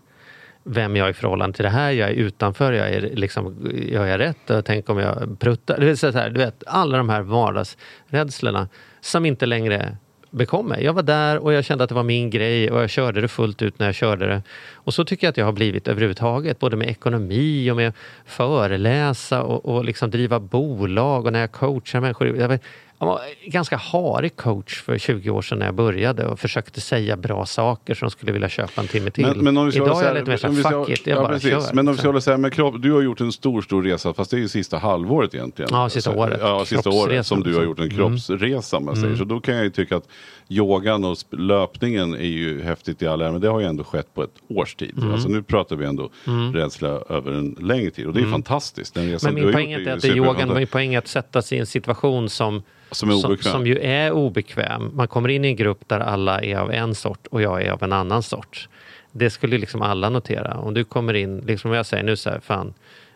[0.64, 1.92] vem jag är i förhållande till det här.
[1.92, 4.66] Jag är utanför, jag är liksom, gör jag rätt?
[4.66, 5.80] Tänk om jag pruttar?
[5.80, 8.68] Du vet, så här, du vet, alla de här vardagsrädslorna
[9.02, 9.98] som inte längre
[10.32, 10.84] bekom mig.
[10.84, 13.28] Jag var där och jag kände att det var min grej och jag körde det
[13.28, 14.42] fullt ut när jag körde det.
[14.74, 17.94] Och så tycker jag att jag har blivit överhuvudtaget, både med ekonomi och med
[18.26, 22.38] föreläsa och, och liksom driva bolag och när jag coachar människor.
[22.38, 22.64] Jag vet,
[23.00, 27.18] jag var ganska harig coach för 20 år sedan när jag började och försökte säga
[27.18, 29.26] bra saker de skulle vilja köpa en timme till.
[29.28, 31.22] Men, men om vi Idag är jag lite mer såhär, ska- fuck it, jag ja,
[31.22, 31.50] bara precis.
[31.50, 31.74] kör.
[31.74, 32.02] Men om vi Så.
[32.02, 32.76] ska hålla så här med kropp.
[32.82, 35.70] Du har gjort en stor, stor resa, fast det är ju sista halvåret egentligen.
[35.74, 36.40] Ja, sista Så- året.
[36.42, 37.66] Ja, sista året som du har liksom.
[37.70, 38.78] gjort en kroppsresa.
[38.78, 39.16] om Man säger.
[39.16, 40.08] Så då kan jag ju tycka att
[40.50, 44.14] yogan och löpningen är ju häftigt i all ära, men det har ju ändå skett
[44.14, 44.98] på ett års tid.
[44.98, 45.14] Mm.
[45.14, 46.10] Alltså nu pratar vi ändå
[46.54, 48.94] rädsla över en längre tid och det är fantastiskt.
[48.94, 51.08] Den resan Men min poäng är inte att det är yogan, min poäng är att
[51.08, 53.52] sätta sig i en situation som, Som obekväm.
[53.54, 54.92] som, ju är obekväm.
[54.94, 57.72] Man kommer in i en grupp där alla är av en sort och jag är
[57.72, 58.70] av en annan sort.
[59.12, 60.58] Det skulle liksom alla notera.
[60.58, 62.74] Om du kommer in, liksom jag säger nu så här, fan,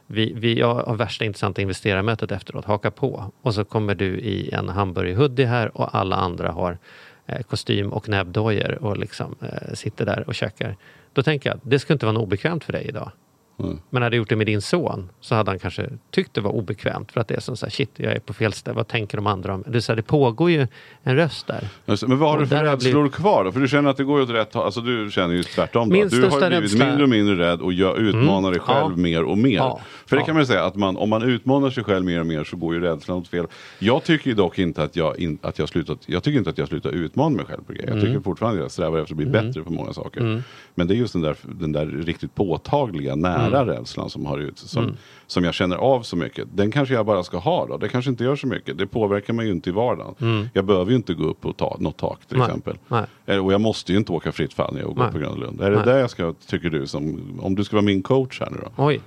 [0.07, 3.31] vi, vi har värsta intressanta investerarmötet efteråt, haka på.
[3.41, 6.77] Och så kommer du i en hamburgerhoodie här och alla andra har
[7.25, 10.75] Eh, kostym och näbbdojor och liksom eh, sitter där och käkar.
[11.13, 13.11] Då tänker jag, det skulle inte vara något obekvämt för dig idag.
[13.59, 13.79] Mm.
[13.89, 16.51] Men hade jag gjort det med din son så hade han kanske tyckt det var
[16.51, 18.87] obekvämt för att det är som så här, shit, jag är på fel ställe, vad
[18.87, 19.63] tänker de andra om?
[19.67, 20.67] Det, så här, det pågår ju
[21.03, 21.67] en röst där.
[21.85, 23.51] Just Men vad har Och du för jag rädslor kvar då?
[23.51, 24.63] För du känner att det går åt rätt håll.
[24.65, 25.89] Alltså du känner ju tvärtom.
[25.89, 25.93] Då.
[25.95, 28.91] Min att Du har blivit rädsla- mindre och mindre rädd och gör, utmanar dig själv
[28.91, 28.97] Ja.
[29.01, 29.55] mer och mer.
[29.55, 29.81] Ja.
[30.05, 30.25] För det Ja.
[30.25, 32.57] kan man ju säga att man, om man utmanar sig själv mer och mer så
[32.57, 33.45] går ju rädslan åt fel.
[33.79, 36.57] Jag tycker ju dock inte att jag, in, att jag slutat, jag tycker inte att
[36.57, 37.87] jag slutar utmana mig själv på grejer.
[37.87, 38.05] Jag Mm.
[38.09, 40.43] tycker fortfarande att jag strävar efter att bli bättre på många saker.
[40.75, 43.65] Men det är just den där, den där riktigt påtagliga, nära Mm.
[43.67, 46.47] rädslan som har ut, som, som jag känner av så mycket.
[46.53, 47.77] Den kanske jag bara ska ha då.
[47.77, 48.77] Det kanske inte gör så mycket.
[48.77, 50.49] Det påverkar mig ju inte i vardagen.
[50.53, 52.45] Jag behöver ju inte gå upp och ta något tak till Nej.
[52.45, 52.77] exempel.
[52.87, 53.03] Nej.
[53.25, 55.11] Eh, Och jag måste ju inte åka fritt fall när jag går Nej.
[55.11, 55.61] på Gröna Lund.
[55.61, 58.49] Är det där jag ska, tycker du, som, om du ska vara min coach här
[58.49, 58.83] nu då?
[58.83, 59.01] Oj,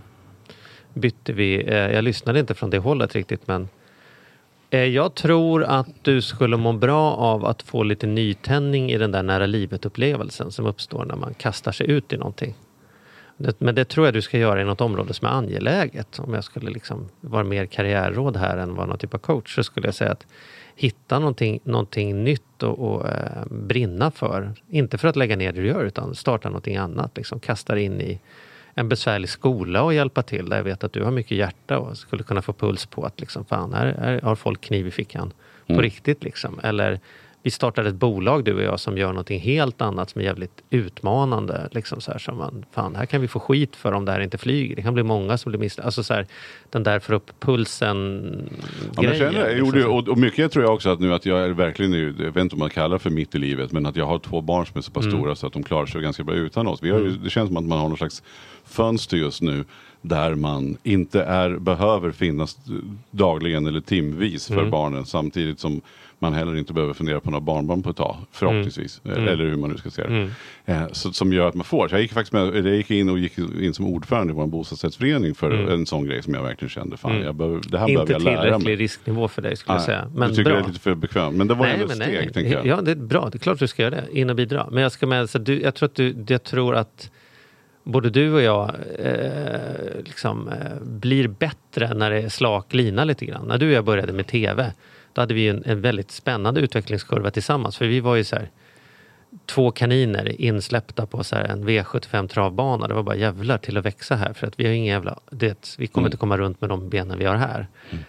[0.95, 3.69] bytte vi, eh, jag lyssnade inte från det hållet riktigt men
[4.71, 9.13] Eh, Jag tror att du skulle må bra av att få lite nytändning i den
[9.13, 12.55] där nära livet-upplevelsen som uppstår när man kastar sig ut i någonting.
[13.37, 16.19] Det, men det tror jag du ska göra i något område som är angeläget.
[16.19, 19.65] Om jag skulle liksom vara mer karriärråd här än vara någon typ av coach så
[19.65, 20.27] skulle jag säga att
[20.77, 24.53] hitta någonting, någonting nytt och, och eh, brinna för.
[24.71, 27.17] Inte för att lägga ner det du gör utan starta någonting annat.
[27.17, 28.21] Liksom, kasta dig in i
[28.75, 30.49] en besvärlig skola och hjälpa till.
[30.49, 33.21] Där jag vet att du har mycket hjärta och skulle kunna få puls på att
[33.21, 35.33] liksom, fan, här, här har folk kniv i fickan.
[35.67, 36.61] På riktigt liksom.
[36.63, 37.01] Eller
[37.47, 40.63] vi startar ett bolag du och jag som gör någonting helt annat som är jävligt
[40.71, 41.69] utmanande.
[41.73, 44.21] Liksom så här, som man, fan, här kan vi få skit för om det här
[44.21, 44.77] inte flyger.
[44.77, 45.87] Det kan bli många som blir misslyckade.
[45.87, 46.27] Alltså så här,
[46.71, 48.49] den där för upp pulsen
[48.97, 51.27] Ja, jag känner, jag liksom gjorde, och, och mycket tror jag också att nu att
[51.27, 53.87] jag är verkligen, nu- jag vet inte om man kallar för mitt i livet, men
[53.87, 55.17] att jag har två barn som är så pass Mm.
[55.19, 56.83] stora så att de klarar sig ganska bra utan oss.
[56.83, 58.23] Vi har, ju- Det känns som att man har någon slags
[58.65, 59.65] fönster just nu
[60.03, 62.59] där man inte är, behöver finnas
[63.11, 64.65] dagligen eller timvis Mm.
[64.65, 65.81] för barnen samtidigt som
[66.19, 69.01] man heller inte behöver fundera på några barnbarn på ett tag, förhoppningsvis.
[69.05, 69.29] Mm.
[69.29, 70.31] Eller hur man nu ska se det.
[70.65, 71.89] Eh, så, som gör att man får.
[71.89, 74.47] Så jag gick faktiskt med, jag gick in och gick in som ordförande i vår
[74.47, 78.01] bostadsrättsförening för en sån grej som jag verkligen kände, fan, jag behöver, det här Mm.
[78.01, 78.59] Inte behöver jag lära mig.
[78.61, 80.11] tillräcklig risknivå för dig skulle jag Nej, säga.
[80.15, 80.59] Men du tycker bra.
[80.59, 81.37] det är lite för bekvämt.
[81.37, 82.67] Men det var ändå ett steg, tänker jag.
[82.67, 83.29] Ja, det är bra.
[83.33, 84.05] Det är klart du ska göra det.
[84.13, 84.69] In och bidra.
[84.71, 87.11] Men jag ska med, så du, jag tror att du, jag tror att
[87.85, 93.27] både du och jag eh, liksom, eh, blir bättre när det är slak lina lite
[93.27, 93.47] grann.
[93.47, 94.73] När du och jag började med TV,
[95.17, 97.77] då hade vi en, en väldigt spännande utvecklingskurva tillsammans.
[97.77, 98.51] För vi var ju så här,
[99.47, 102.89] två kaniner insläppta på så en V75 travbana.
[102.89, 105.19] Det var bara jävlar till att växa här för att vi har inga jävla...
[105.31, 107.67] Det, vi kommer inte komma runt med de benen vi har här.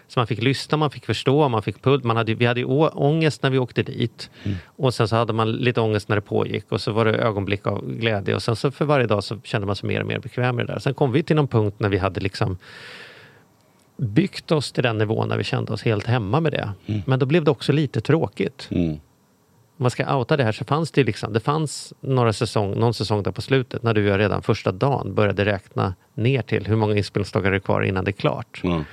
[0.08, 2.04] Så man fick lyssna, man fick förstå, man fick pull.
[2.04, 4.30] Man hade, vi hade ju ångest när vi åkte dit.
[4.66, 7.66] Och sen så hade man lite ångest när det pågick och så var det ögonblick
[7.66, 10.18] av glädje och sen så för varje dag så kände man sig mer och mer
[10.18, 10.80] bekväm med det där.
[10.80, 12.58] Sen kom vi till någon punkt när vi hade liksom
[13.98, 16.70] byggt oss till den nivån när vi kände oss helt hemma med det.
[17.06, 18.90] Men då blev det också lite tråkigt Mm.
[18.92, 19.00] om
[19.76, 23.22] man ska outa det här så fanns det liksom, det fanns några säsong, någon säsong
[23.22, 27.50] där på slutet när du redan första dagen började räkna ner till hur många inspelningsdagar
[27.50, 28.60] det är kvar innan det är klart.
[28.64, 28.84] Ja.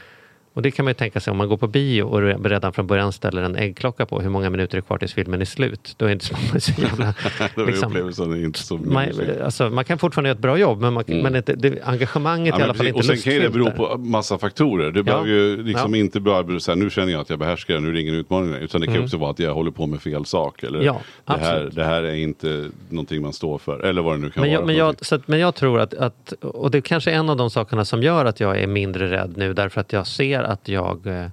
[0.55, 2.87] Och det kan man ju tänka sig om man går på bio och redan från
[2.87, 5.93] början ställer en äggklocka på hur många minuter det är kvar tills filmen är slut.
[5.97, 7.05] Då är inte så, så jävla...
[7.07, 9.07] Är liksom, upplevelsen inte så man,
[9.43, 12.55] alltså, man kan fortfarande göra ett bra jobb men, man, men det, det, engagemanget Mm.
[12.55, 13.09] Ja, är i alla men fall precis.
[13.09, 14.91] inte och sen kan ju det bero på massa faktorer.
[14.91, 15.99] Det behöver ju liksom Ja.
[15.99, 18.51] inte bara här, nu känner jag att jag behärskar det, nu är det ingen utmaning
[18.51, 18.65] längre.
[18.65, 20.63] Utan det kan ju också vara att jag håller på med fel sak.
[20.63, 20.95] Eller Mm.
[21.25, 23.79] Ja, det, här, det här är inte någonting man står för.
[23.79, 24.51] Eller vad det nu kan Men vara.
[24.53, 27.15] jag, för men, jag, att, men jag tror att, att, och det är kanske är
[27.15, 30.07] en av de sakerna som gör att jag är mindre rädd nu därför att jag
[30.07, 31.27] ser att jag, eh,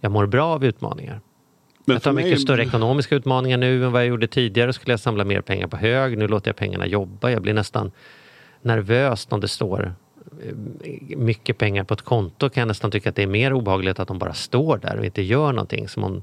[0.00, 1.20] jag mår bra av utmaningar.
[1.84, 4.72] Men Jag tar för mig- mycket större ekonomiska utmaningar nu än vad jag gjorde tidigare.
[4.72, 6.18] Skulle jag samla mer pengar på hög.
[6.18, 7.30] Nu låter jag pengarna jobba.
[7.30, 7.90] Jag blir nästan
[8.62, 9.94] nervös när det står
[10.42, 12.48] eh, mycket pengar på ett konto.
[12.50, 15.04] Kan jag nästan tycka att det är mer obehagligt att de bara står där och
[15.04, 15.88] inte gör någonting.
[15.88, 16.22] Som om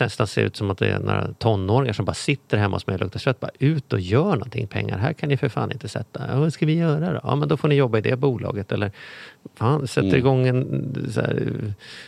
[0.00, 2.94] nästan ser ut som att det är några tonåringar som bara sitter hemma hos mig
[2.94, 3.40] och luktar svett.
[3.40, 4.66] Bara ut och gör någonting.
[4.66, 6.26] Pengar här kan ni för fan inte sätta.
[6.30, 7.20] Ja, vad ska vi göra då?
[7.22, 8.72] Ja, men då får ni jobba i det bolaget.
[8.72, 8.92] Eller
[9.54, 10.18] fan, sätter Mm.
[10.18, 11.52] igång en så här,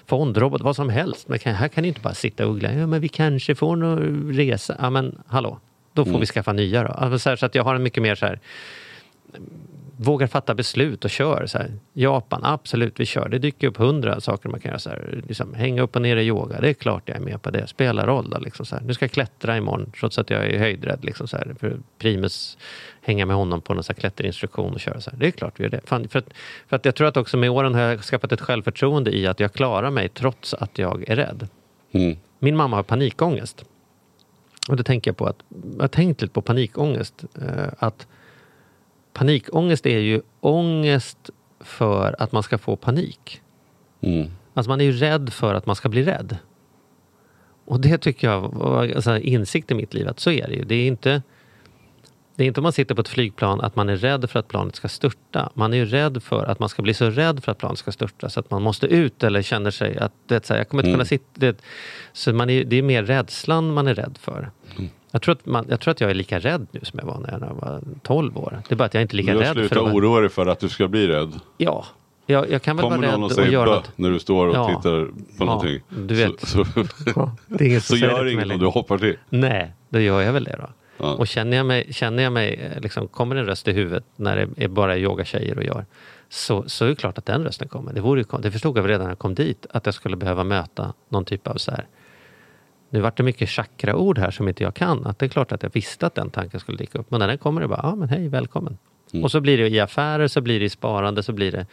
[0.06, 1.28] fondrobot, vad som helst.
[1.28, 2.72] Men här kan ni inte bara sitta och uggla.
[2.72, 4.76] Ja, men vi kanske får någon resa.
[4.80, 5.58] Ja, men hallå,
[5.92, 6.20] då får Mm.
[6.20, 6.88] vi skaffa nya då.
[6.88, 8.40] Alltså, så, här, så att jag har en mycket mer så här
[10.02, 11.46] vågar fatta beslut och kör.
[11.46, 11.72] Så här.
[11.92, 13.28] Japan, absolut, vi kör.
[13.28, 14.78] Det dyker upp hundra saker man kan göra.
[14.78, 15.22] Så här.
[15.28, 17.66] Liksom, hänga upp och ner i yoga, det är klart jag är med på det.
[17.66, 18.82] Spelar roll då, liksom, så här.
[18.82, 21.04] Nu ska jag klättra imorgon trots att jag är höjdrädd.
[21.04, 21.54] Liksom, så här.
[21.60, 22.58] För Primus,
[23.02, 25.00] hänga med honom på någon så här klätterinstruktion och köra.
[25.00, 25.18] Så här.
[25.18, 25.80] Det är klart vi gör det.
[25.84, 26.28] Fan, för, att,
[26.68, 29.40] för att jag tror att också med åren har jag skaffat ett självförtroende i att
[29.40, 31.48] jag klarar mig trots att jag är rädd.
[31.92, 32.16] Mm.
[32.38, 33.64] Min mamma har panikångest.
[34.68, 35.38] Och då tänker jag på att,
[35.76, 37.24] jag har tänkt lite på panikångest.
[37.34, 38.06] Eh, att
[39.12, 43.40] panikångest är ju ångest för att man ska få panik.
[44.00, 44.30] Mm.
[44.54, 46.36] Alltså man är ju rädd för att man ska bli rädd.
[47.64, 50.64] Och det tycker jag var alltså, insikt i mitt liv att så är det ju.
[50.64, 51.22] Det är inte
[52.34, 54.48] det är inte om man sitter på ett flygplan att man är rädd för att
[54.48, 55.50] planet ska störta.
[55.54, 57.92] Man är ju rädd för att man ska bli så rädd för att planet ska
[57.92, 60.82] störta så att man måste ut eller känner sig att det, så här, jag kommer
[60.82, 61.24] inte kunna sitta...
[61.34, 61.62] Det,
[62.12, 64.50] så man är, det är mer rädslan man är rädd för.
[65.12, 67.18] Jag, tror att man, jag tror att jag är lika rädd nu som jag var
[67.18, 68.62] när jag var 12 år.
[68.68, 69.94] Det är bara att jag är inte är lika Du har rädd för slutat att
[69.94, 71.40] oroa dig för att du ska bli rädd.
[71.58, 71.84] Ja,
[72.26, 73.92] jag, jag kan väl Kommer vara rädd någon och och säger göra bö något.
[73.96, 74.66] när du står och Ja.
[74.66, 75.80] tittar på någonting.
[75.88, 76.40] du vet.
[76.40, 76.84] Så, så,
[77.16, 79.16] Ja, det är ingen så gör inget om du hoppar till.
[79.28, 80.68] Nej, då gör jag väl det då.
[80.98, 81.12] Ja.
[81.14, 84.36] Och känner jag mig, känner jag mig eh, liksom, kommer en röst i huvudet när
[84.36, 85.84] det är bara yogatjejer och gör,
[86.28, 87.92] så, så är det klart att den rösten kommer.
[87.92, 90.44] Det, vore, det förstod jag väl redan när jag kom dit, att jag skulle behöva
[90.44, 91.86] möta någon typ av så här.
[92.92, 95.06] Nu vart det mycket chakraord här som inte jag kan.
[95.06, 97.10] Att det är klart att jag visste att den tanken skulle dyka upp.
[97.10, 98.78] Men när den kommer, det bara, ja men hej, välkommen.
[99.22, 101.66] Och så blir det i affärer, så blir det i sparande, så blir det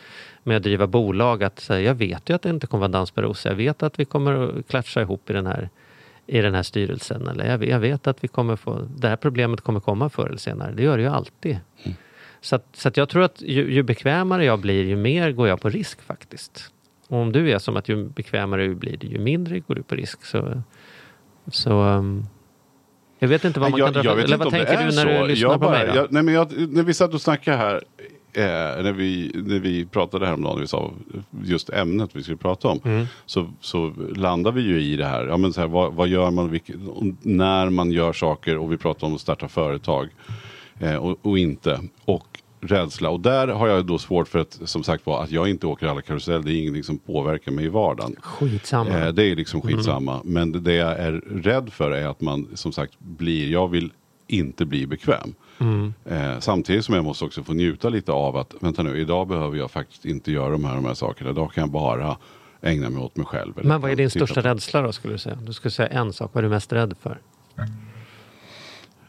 [0.43, 1.43] med att driva bolag.
[1.43, 3.51] Att säga, jag vet ju att det inte kommer vara dans på rosor.
[3.51, 5.69] Jag vet att vi kommer att klatscha ihop i den här,
[6.27, 7.27] i den här styrelsen.
[7.27, 10.37] Eller jag, jag vet att vi kommer få, det här problemet kommer komma förr eller
[10.37, 10.71] senare.
[10.71, 11.59] Det gör det ju alltid.
[12.41, 15.47] Så, att, så att jag tror att ju, ju bekvämare jag blir, ju mer går
[15.47, 16.71] jag på risk faktiskt.
[17.07, 19.95] Och om du är som att ju bekvämare du blir, ju mindre går du på
[19.95, 20.25] risk.
[20.25, 20.61] Så,
[21.51, 22.25] så um,
[23.19, 24.91] jag vet inte vad man jag, kan dra jag vet Eller vad tänker du när
[24.91, 25.05] så.
[25.21, 25.87] du lyssnar jag på bara, mig?
[25.87, 25.95] Då?
[25.95, 27.75] Jag, nej, men jag, när vi satt och snackade här,
[28.33, 30.91] eh, när, vi, när vi pratade häromdagen, vi sa
[31.43, 33.05] just ämnet vi skulle prata om, Mm.
[33.25, 35.25] så, så landar vi ju i det här.
[35.27, 36.75] Ja, men så här vad, vad gör man, vilket,
[37.21, 40.07] när man gör saker och vi pratar om att starta företag
[40.79, 41.79] eh, och, och inte.
[42.05, 43.09] Och rädsla.
[43.09, 45.87] Och där har jag då svårt för att, som sagt var, att jag inte åker
[45.87, 46.43] alla karusell.
[46.43, 48.15] Det är ingenting som påverkar mig i vardagen.
[48.21, 48.89] Skitsamma.
[48.89, 50.21] Eh, det är liksom skitsamma.
[50.23, 53.91] Men det, det jag är rädd för är att man som sagt blir, jag vill
[54.27, 55.33] inte bli bekväm.
[56.05, 59.57] Eh, samtidigt som jag måste också få njuta lite av att, vänta nu, idag behöver
[59.57, 61.29] jag faktiskt inte göra de här, de här sakerna.
[61.29, 62.17] Idag kan jag bara
[62.61, 63.53] ägna mig åt mig själv.
[63.63, 65.35] Men vad är din största på- rädsla då skulle du säga?
[65.35, 67.17] Du skulle säga en sak, vad är du mest rädd för?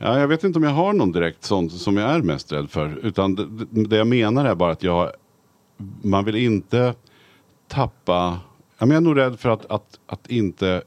[0.03, 2.71] Ja, jag vet inte om jag har någon direkt sånt som jag är mest rädd
[2.71, 2.99] för.
[3.03, 5.11] Utan det, det- jag menar är bara att jag,
[6.03, 6.95] man vill inte
[7.69, 8.39] tappa,
[8.79, 10.83] ja, men jag är nog rädd för att, att, att inte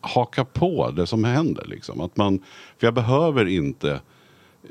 [0.00, 1.64] haka på det som händer.
[1.66, 2.00] Liksom.
[2.00, 2.38] Att man,
[2.78, 4.00] för jag behöver inte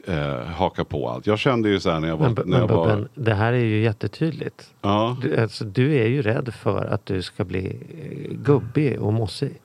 [0.07, 1.27] eh, haka på allt.
[1.27, 2.25] Jag kände ju så här när jag var...
[2.25, 4.73] Men, när men jag var Bubben, det här är ju jättetydligt.
[4.81, 7.65] ja, Du, alltså, du är ju rädd för att du ska bli
[8.01, 9.61] eh, gubbig och mossig.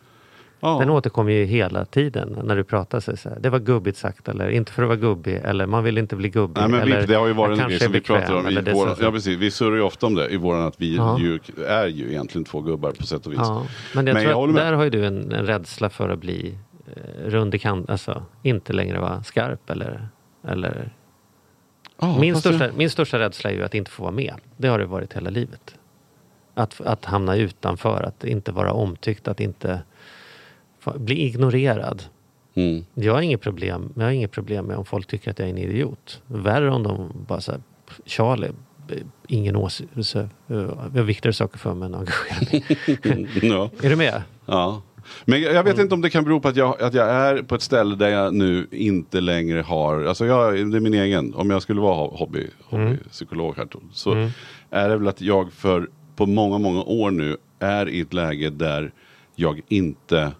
[0.61, 0.79] Ja.
[0.79, 3.01] Den återkommer ju hela tiden när du pratar.
[3.01, 5.99] Så här, det var gubbigt sagt eller inte för att vara gubbig eller man vill
[5.99, 6.61] inte bli gubbig.
[6.61, 8.49] Nej, men eller, vi, det har ju varit en grej som vi pratar om.
[8.49, 9.39] I så- ja, precis.
[9.39, 11.19] Vi surrar ju ofta om det i våran att vi Ja.
[11.21, 13.39] ju, är ju egentligen två gubbar på sätt och vis.
[13.43, 16.09] Ja, men jag Men tror jag att där har ju du en, en rädsla för
[16.09, 16.55] att bli
[16.97, 20.09] eh, rund i kant, alltså inte längre vara skarp eller,
[20.49, 20.93] eller
[22.01, 24.35] Ja, min, största, jag- min största rädsla är ju att inte få vara med.
[24.57, 25.75] Det har det varit hela livet.
[26.55, 29.81] Att, att hamna utanför, att inte vara omtyckt, att inte
[30.99, 32.03] bli ignorerad.
[32.55, 32.85] Mm.
[32.95, 35.53] Jag har inget problem, jag har inget problem med om folk tycker att jag är
[35.53, 36.23] en idiot.
[36.27, 37.61] Värre om de bara säger
[38.07, 38.51] Charlie,
[39.29, 43.29] ingen åsikt, eh, jag har viktigare saker för mig än att engagera mig.
[43.51, 43.71] Ja.
[43.83, 44.23] är du med?
[44.47, 44.83] Ja.
[45.25, 45.65] Men jag jag Mm.
[45.65, 47.97] vet inte om det kan bero på att jag, att jag är på ett ställe
[47.97, 51.81] där jag nu inte längre har, alltså jag, det är min egen, om jag skulle
[51.81, 52.87] vara ho- hobby, Mm.
[52.87, 54.31] hobbypsykolog här så
[54.71, 58.51] är det väl att jag för på många, många år nu är i ett läge
[58.51, 58.93] där
[59.37, 60.33] jag inte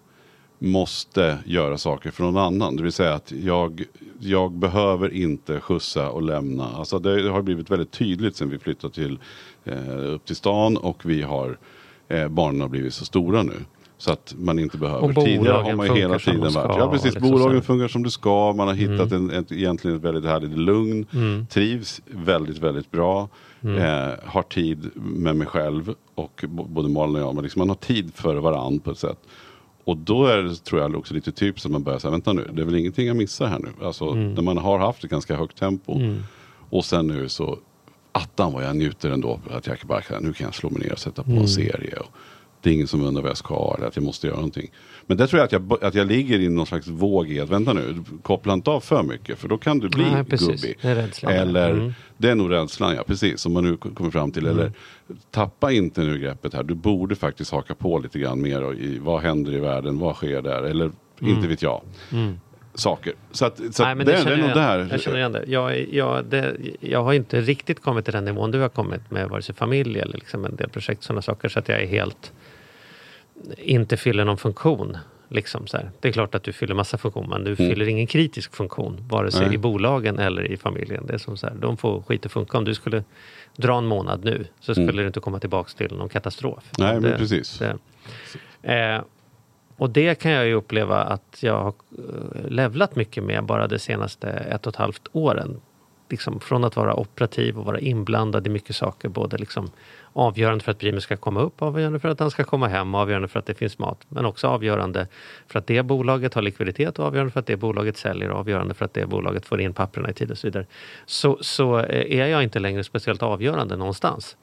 [0.61, 2.75] måste göra saker för någon annan.
[2.75, 3.83] Det vill säga att jag,
[4.19, 6.67] jag behöver inte skjutsa och lämna.
[6.67, 9.19] Alltså det har blivit väldigt tydligt sen vi flyttade till,
[9.63, 11.57] eh, upp till stan och vi har,
[12.07, 13.53] eh, barnen har blivit så stora nu.
[13.97, 15.03] Så att man inte behöver.
[15.03, 16.77] Och Tidigare har man ju hela tiden de varit.
[16.77, 17.49] Ja precis, liksom bolagen så.
[17.49, 17.61] Mm.
[17.61, 18.53] funkar som det ska.
[18.53, 21.05] Man har hittat en, ett, egentligen ett väldigt härligt lugn.
[21.49, 23.29] Trivs väldigt, väldigt bra.
[23.61, 23.77] Mm.
[23.77, 27.35] Eh, har tid med mig själv och både Malin och jag.
[27.35, 29.19] Men liksom man har tid för varandra på ett sätt.
[29.83, 32.49] Och då är det, tror jag också lite typiskt att man börjar säga, vänta nu,
[32.53, 33.85] det är väl ingenting jag missar här nu.
[33.85, 34.33] Alltså Mm.
[34.33, 35.99] när man har haft ett ganska högt tempo.
[36.69, 37.57] Och sen nu så,
[38.11, 39.39] attan vad jag njuter ändå.
[39.51, 41.41] Att jag bara, kan- nu kan jag slå mig ner och sätta på Mm.
[41.41, 41.95] en serie.
[41.97, 42.07] Och
[42.61, 44.71] det är ingen som undrar vad jag ska eller att jag måste göra någonting.
[45.05, 47.49] Men det tror jag att jag, att jag ligger i någon slags våg i att
[47.49, 50.47] vänta nu, koppla inte av för mycket för då kan du bli Nej, precis.
[50.47, 50.77] gubbig.
[50.81, 51.33] Det är rädslan.
[51.33, 51.93] Eller, Mm.
[52.17, 54.45] det är nog rädslan ja, precis, som man nu kommer fram till.
[54.45, 54.71] Eller
[55.31, 58.97] tappa inte nu greppet här, du borde faktiskt haka på lite grann mer och i
[58.99, 61.81] vad händer i världen, vad sker där, eller inte vet jag.
[62.73, 63.13] Saker.
[63.31, 63.71] Så, att, så Mm.
[63.79, 64.87] Nej, men det, det det är nog jag, där.
[64.91, 65.43] jag känner igen det.
[65.47, 66.57] Jag, jag, det.
[66.79, 69.99] jag har inte riktigt kommit till den nivån du har kommit med vare sig familj
[69.99, 72.31] eller liksom en del projekt sådana saker så att jag är helt
[73.57, 74.97] inte fyller någon funktion.
[75.33, 75.91] Liksom så här.
[75.99, 79.31] Det är klart att du fyller massa funktion men du fyller ingen kritisk funktion vare
[79.31, 79.49] sig Mm.
[79.49, 79.55] Nej.
[79.55, 81.05] i bolagen eller i familjen.
[81.07, 82.57] Det är som så här, de får skit att funka.
[82.57, 83.03] Om du skulle
[83.55, 86.63] dra en månad nu så skulle det inte komma tillbaks till någon katastrof.
[86.79, 86.91] Mm.
[86.91, 87.59] Nej, men det, precis.
[87.59, 87.77] Det,
[88.73, 89.01] eh,
[89.77, 93.79] och det kan jag ju uppleva att jag har eh, levlat mycket med bara de
[93.79, 95.61] senaste ett och ett halvt åren.
[96.11, 99.09] Liksom från att vara operativ och vara inblandad i mycket saker.
[99.09, 99.71] Både liksom
[100.13, 103.27] avgörande för att Brimi ska komma upp, avgörande för att han ska komma hem, avgörande
[103.27, 104.05] för att det finns mat.
[104.09, 105.07] Men också avgörande
[105.47, 108.73] för att det bolaget har likviditet och avgörande för att det bolaget säljer och avgörande
[108.73, 110.65] för att det bolaget får in papperna i tid och så vidare.
[111.05, 114.37] Så, så eh, är jag inte längre speciellt avgörande någonstans.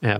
[0.00, 0.18] Eh,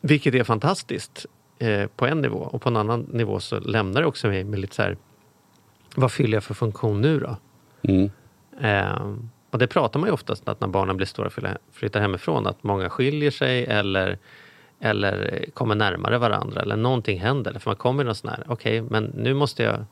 [0.00, 1.26] vilket är fantastiskt
[1.58, 2.38] eh, på en nivå.
[2.38, 4.96] Och på en annan nivå så lämnar det också mig med lite så här,
[5.94, 7.36] vad fyller jag för funktion nu då?
[7.82, 8.10] Mm.
[8.60, 9.14] Eh,
[9.50, 11.32] och det pratar man ju oftast att när barnen blir stora och
[11.72, 14.18] flyttar- hemifrån, att många skiljer sig eller,
[14.80, 17.58] eller kommer närmare varandra eller någonting händer.
[17.58, 19.84] För man kommer i någon sån här, okej, men nu måste jag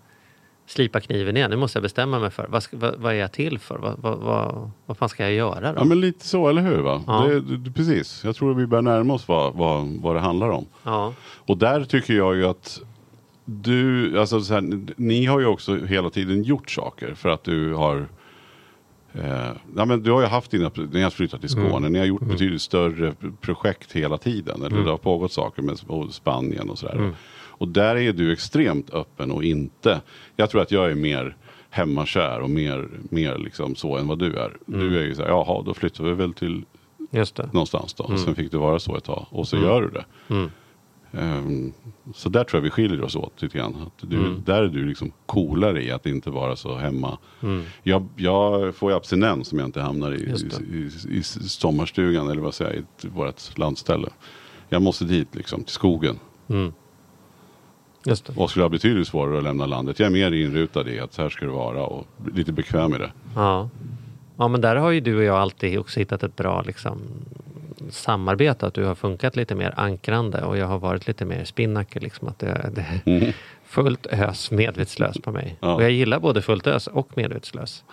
[0.66, 1.50] slipa kniven igen.
[1.50, 3.78] Nu måste jag bestämma mig för vad, vad, vad är jag till för?
[3.78, 5.80] Vad, vad, vad, vad fan ska jag göra då?
[5.80, 6.78] Ja men lite så, eller hur?
[6.78, 7.02] Va?
[7.06, 7.26] Ja.
[7.28, 10.50] Det, det, precis, jag tror att vi börjar närma oss vad, vad, vad det handlar
[10.50, 10.66] om.
[10.82, 11.14] Ja.
[11.36, 12.80] Och där tycker jag ju att
[13.44, 17.74] du, alltså så här, ni har ju också hela tiden gjort saker för att du
[17.74, 18.08] har
[19.24, 21.92] Eh, ja, men du har ju haft dina, ni har flyttat till Skåne, Mm.
[21.92, 24.62] ni har gjort betydligt större projekt hela tiden.
[24.62, 25.78] Eller det har pågått saker med
[26.10, 26.94] Spanien och sådär.
[26.96, 27.14] Mm.
[27.58, 30.00] Och där är du extremt öppen och inte,
[30.36, 31.36] jag tror att jag är mer
[31.70, 34.56] hemmakär och mer, mer liksom så än vad du är.
[34.68, 34.80] Mm.
[34.80, 36.64] Du är ju såhär, jaha då flyttar vi väl till
[37.52, 38.04] någonstans då.
[38.06, 38.18] Mm.
[38.18, 40.04] Sen fick det vara så ett tag och så gör du det.
[41.18, 41.72] Ehm,
[42.14, 43.90] så där tror jag vi skiljer oss åt lite grann.
[44.00, 44.42] Du, Mm.
[44.46, 47.18] Där är du liksom coolare i att inte vara så hemma.
[47.82, 52.42] Jag, jag får ju abstinens om jag inte hamnar i, i, i, i sommarstugan eller
[52.42, 54.08] vad säger jag, i vårt landställe.
[54.68, 56.18] Jag måste dit liksom, till skogen.
[58.06, 58.32] Just det.
[58.36, 59.98] Och skulle ha betydligt svårare att lämna landet.
[59.98, 62.98] Jag är mer inrutad i att så här ska det vara och lite bekväm i
[62.98, 63.12] det.
[63.34, 63.68] Ja.
[64.36, 66.98] ja, men där har ju du och jag alltid också hittat ett bra liksom,
[67.90, 68.66] samarbete.
[68.66, 72.00] Att du har funkat lite mer ankrande och jag har varit lite mer spinnaker.
[72.00, 75.56] Liksom, att det, det är fullt ös medvetslös på mig.
[75.60, 75.74] Ja.
[75.74, 77.84] Och jag gillar både fullt ös och medvetslös.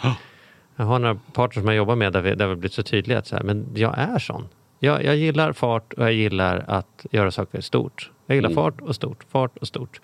[0.75, 3.17] Jag har några partners som jag jobbar med där vi, där vi blivit så tydliga
[3.17, 4.47] att så här, men jag är sån.
[4.79, 8.11] Jag, jag gillar fart och jag gillar att göra saker stort.
[8.25, 10.01] Jag gillar fart och stort, fart och stort.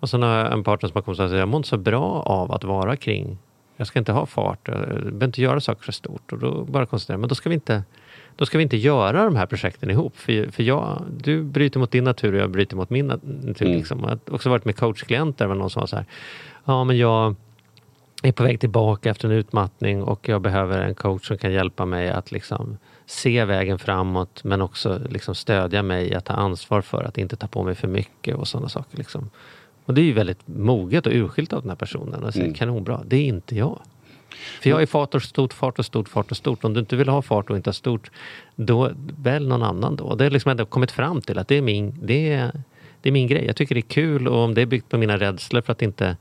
[0.00, 1.68] Och sen har jag en partner som har kommit och sagt att jag mår inte
[1.68, 3.38] så bra av att vara kring
[3.80, 6.32] jag ska inte ha fart, jag behöver inte göra saker så stort.
[6.32, 7.82] Och då bara konstatera, men då ska vi inte,
[8.36, 10.16] då ska vi inte göra de här projekten ihop.
[10.16, 13.66] För, för jag, du bryter mot din natur och jag bryter mot min nat- natur.
[13.66, 14.00] Liksom.
[14.00, 16.04] Jag har också varit med coachklienter, där någon som var så här,
[16.64, 17.34] ja men jag
[18.22, 21.86] är på väg tillbaka efter en utmattning och jag behöver en coach som kan hjälpa
[21.86, 27.02] mig att liksom se vägen framåt men också liksom stödja mig att ta ansvar för
[27.02, 28.98] att inte ta på mig för mycket och sådana saker.
[28.98, 29.30] Liksom.
[29.84, 32.24] Och det är ju väldigt moget och urskilt av den här personen.
[32.24, 33.80] Och säger, kanonbra, det är inte jag.
[34.62, 36.64] För jag är fart och stort, fart och stort, fart och stort.
[36.64, 38.10] Om du inte vill ha fart och inte ha stort,
[38.56, 38.90] då
[39.22, 40.14] välj någon annan då.
[40.14, 42.62] Det har liksom ändå kommit fram till att det är min, det är,
[43.02, 43.46] det är min grej.
[43.46, 45.82] Jag tycker det är kul och om det är byggt på mina rädslor för att
[45.82, 46.16] inte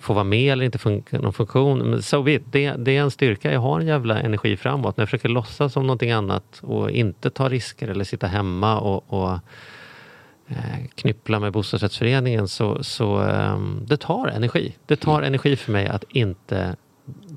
[0.00, 2.02] få vara med eller inte funka någon funktion.
[2.02, 3.52] So be det, det är en styrka.
[3.52, 4.96] Jag har en jävla energi framåt.
[4.96, 9.04] När jag försöker låtsas som någonting annat och inte ta risker eller sitta hemma och,
[9.12, 9.32] och
[10.48, 14.76] eh, knyppla med bostadsrättsföreningen så, så ehm, det tar energi.
[14.86, 16.76] Det tar energi för mig att inte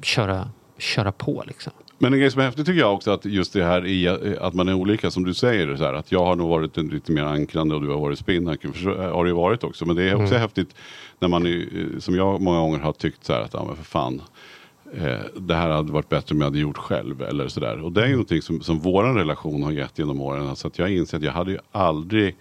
[0.01, 1.73] köra, köra på liksom.
[2.01, 4.07] Men en grej som är häftigt tycker jag också att just det här i
[4.41, 5.75] att man är olika som du säger.
[5.75, 8.19] Så här, att jag har nog varit en lite mer ankrande och du har varit
[8.19, 8.25] så
[8.95, 9.85] har det ju varit också.
[9.85, 10.75] Men det är också häftigt
[11.19, 13.83] när man är, som jag många gånger har tyckt så här att ja men för
[13.83, 14.21] fan.
[14.93, 17.83] Eh, det här hade varit bättre om jag hade gjort själv eller sådär.
[17.83, 20.47] Och det är ju någonting som, som våran relation har gett genom åren.
[20.47, 22.35] Alltså att jag inser att jag hade ju aldrig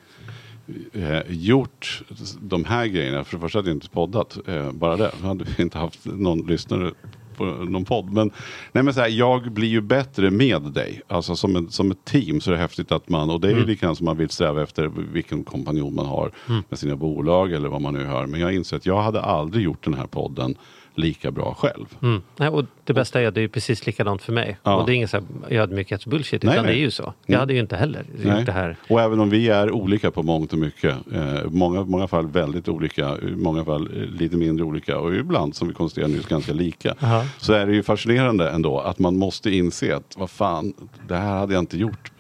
[0.92, 2.02] eh, gjort
[2.40, 3.24] de här grejerna.
[3.24, 5.10] För det första hade jag inte poddat, eh, bara det.
[5.22, 6.92] Då hade inte haft någon lyssnare
[7.38, 8.12] på någon podd.
[8.12, 8.30] Men,
[8.72, 11.00] nej men så här, jag blir ju bättre med dig.
[11.08, 13.56] Alltså som, en, som ett team så är det häftigt att man, och det är
[13.56, 16.30] ju likadant som man vill sträva efter vilken kompanjon man har
[16.68, 18.26] med sina bolag eller vad man nu hör.
[18.26, 20.56] Men jag inser att jag hade aldrig gjort den här podden
[20.98, 21.86] lika bra själv.
[22.02, 22.22] Mm.
[22.36, 24.58] Nej, och det bästa är att det är precis likadant för mig.
[24.62, 24.76] Ja.
[24.76, 25.08] Och det är ingen
[25.48, 26.74] ödmjukhetsbullshit, Nej, utan nej.
[26.74, 27.02] det är ju så.
[27.02, 27.40] Jag Mm.
[27.40, 28.36] hade ju inte heller Nej.
[28.36, 28.76] gjort det här.
[28.90, 32.68] Och även om vi är olika på mångt och mycket, eh, många, många fall väldigt
[32.68, 36.52] olika, i många fall eh, lite mindre olika och ibland som vi konstaterar nyss ganska
[36.52, 36.94] lika.
[37.02, 37.24] Aha.
[37.38, 40.72] Så är det ju fascinerande ändå att man måste inse att vad fan,
[41.08, 42.12] det här hade jag inte gjort.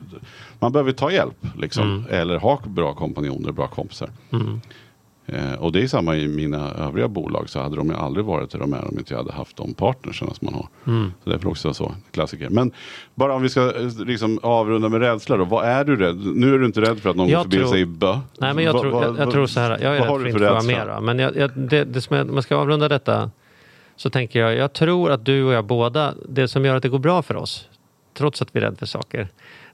[0.60, 4.10] Man behöver ta hjälp liksom, eller ha bra kompanjoner, bra kompisar.
[5.32, 8.50] Eh, och det är samma i mina övriga bolag så hade de ju aldrig varit
[8.50, 10.66] där de är om inte jag hade haft de partnersen som man har.
[11.24, 12.48] Så det är också så, klassiker.
[12.50, 12.70] Men
[13.14, 15.44] bara om vi ska eh, liksom avrunda med rädsla då.
[15.44, 16.16] Vad är du rädd?
[16.34, 18.18] Nu är du inte rädd för att någon Jag går förbi och säger bö.
[18.38, 19.70] Nej, men jag, Vad- tror, vad- jag, jag vad- tror så här.
[19.82, 21.00] Jag är rädd för att för inte vara då.
[21.00, 23.30] Men jag, jag, det, det som om man ska avrunda detta
[23.96, 26.88] så tänker jag, jag tror att du och jag båda, det som gör att det
[26.88, 27.68] går bra för oss,
[28.14, 29.28] trots att vi är rädda för saker,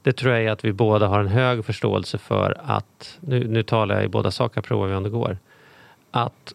[0.05, 3.63] det tror jag är att vi båda har en hög förståelse för att, nu, nu
[3.63, 5.37] talar jag i båda saker, provar vi om det går,
[6.11, 6.53] att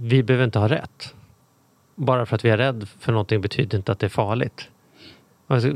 [0.00, 1.14] vi behöver inte ha rätt.
[1.94, 4.68] Bara för att vi är rädda för någonting betyder inte att det är farligt.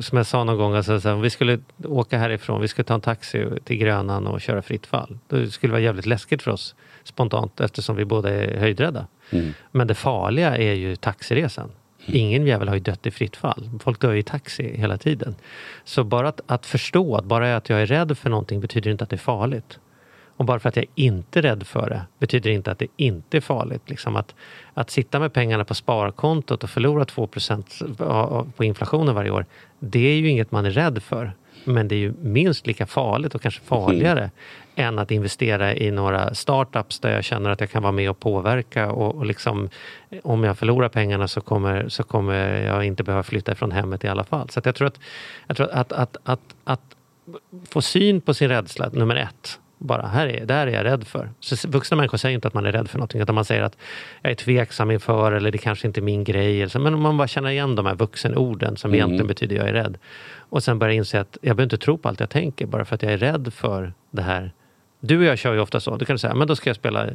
[0.00, 2.84] Som jag sa någon gång, alltså, så här, om vi skulle åka härifrån, vi skulle
[2.84, 5.18] ta en taxi till Grönan och köra fritt fall.
[5.28, 9.06] Det skulle vara jävligt läskigt för oss spontant eftersom vi båda är höjdrädda.
[9.70, 11.70] Men det farliga är ju taxiresan.
[12.06, 12.20] Mm.
[12.20, 13.70] Ingen jävel har ju dött i fritt fall.
[13.80, 15.34] Folk dör ju i taxi hela tiden.
[15.84, 19.04] Så bara att, att förstå att bara att jag är rädd för någonting betyder inte
[19.04, 19.78] att det är farligt.
[20.36, 23.36] Och bara för att jag inte är rädd för det betyder inte att det inte
[23.36, 23.90] är farligt.
[23.90, 24.34] Liksom att,
[24.74, 27.28] att sitta med pengarna på sparkontot och förlora 2
[28.56, 29.46] på inflationen varje år,
[29.78, 31.32] det är ju inget man är rädd för.
[31.64, 34.30] Men det är ju minst lika farligt och kanske farligare
[34.76, 38.20] än att investera i några startups där jag känner att jag kan vara med och
[38.20, 39.68] påverka och, och liksom,
[40.22, 44.08] om jag förlorar pengarna så kommer, så kommer jag inte behöva flytta ifrån hemmet i
[44.08, 44.48] alla fall.
[44.50, 45.00] Så jag tror att,
[45.46, 46.96] jag tror att, att, att, att
[47.68, 49.58] få syn på sin rädsla, nummer ett.
[49.78, 51.30] Bara, här är, det här är jag rädd för.
[51.40, 53.76] Så vuxna människor säger inte att man är rädd för någonting, utan man säger att
[54.22, 56.56] jag är tveksam inför, eller det kanske inte är min grej.
[56.62, 56.78] Eller så.
[56.78, 59.98] Men om man bara känner igen de här vuxenorden som egentligen betyder jag är rädd.
[60.54, 62.94] Och sen börjar inse att jag behöver inte tro på allt jag tänker, bara för
[62.94, 64.52] att jag är rädd för det här.
[65.00, 65.96] Du och jag kör ju ofta så.
[65.96, 67.08] Du kan säga, men då ska jag spela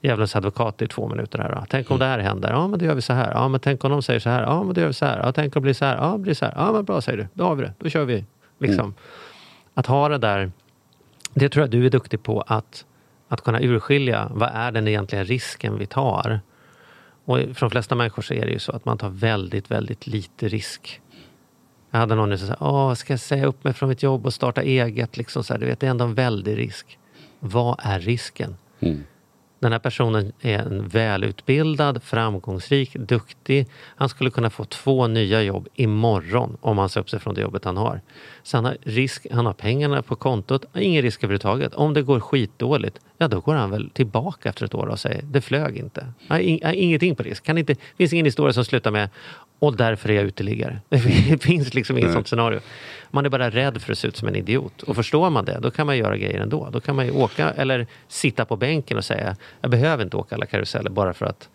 [0.00, 1.54] djävulens advokat i två minuter här.
[1.54, 1.64] Då.
[1.68, 2.50] Tänk om det här händer?
[2.50, 3.32] Ja, men då gör vi så här.
[3.34, 4.42] Ja, men tänk om de säger så här?
[4.42, 5.18] Ja, men då gör vi så här.
[5.18, 5.96] Ja, tänk om det blir så här?
[5.96, 6.52] Ja, det blir så här.
[6.56, 7.26] Ja, men bra säger du.
[7.34, 7.72] Då har vi det.
[7.78, 8.24] Då kör vi.
[8.58, 8.94] Liksom.
[9.74, 10.52] Att ha det där
[11.34, 12.84] det tror jag du är duktig på att,
[13.28, 14.30] att kunna urskilja.
[14.34, 16.40] Vad är den egentliga risken vi tar?
[17.24, 20.06] Och för de flesta människor så är det ju så att man tar väldigt, väldigt
[20.06, 21.00] lite risk.
[21.92, 24.34] Jag hade någon som sa, Åh, ska jag säga upp mig från mitt jobb och
[24.34, 25.16] starta eget?
[25.16, 26.98] Liksom så här, du vet, det är ändå en väldig risk.
[27.40, 28.56] Vad är risken?
[28.80, 29.04] Mm.
[29.62, 33.66] Den här personen är en välutbildad, framgångsrik, duktig.
[33.96, 37.40] Han skulle kunna få två nya jobb imorgon om han sa upp sig från det
[37.40, 38.00] jobbet han har.
[38.42, 41.74] Så han har, risk, han har pengarna på kontot, ingen risk överhuvudtaget.
[41.74, 45.22] Om det går skitdåligt, ja då går han väl tillbaka efter ett år och säger
[45.22, 46.06] det flög inte.
[46.74, 47.44] Ingenting på risk.
[47.44, 49.08] Kan inte, det finns ingen historia som slutar med
[49.58, 50.80] och därför är jag uteliggare.
[50.88, 52.60] Det finns liksom inget sånt scenario.
[53.10, 54.82] Man är bara rädd för att se ut som en idiot.
[54.82, 56.68] Och förstår man det, då kan man göra grejer ändå.
[56.72, 60.34] Då kan man ju åka eller sitta på bänken och säga jag behöver inte åka
[60.34, 61.48] alla karuseller bara för att,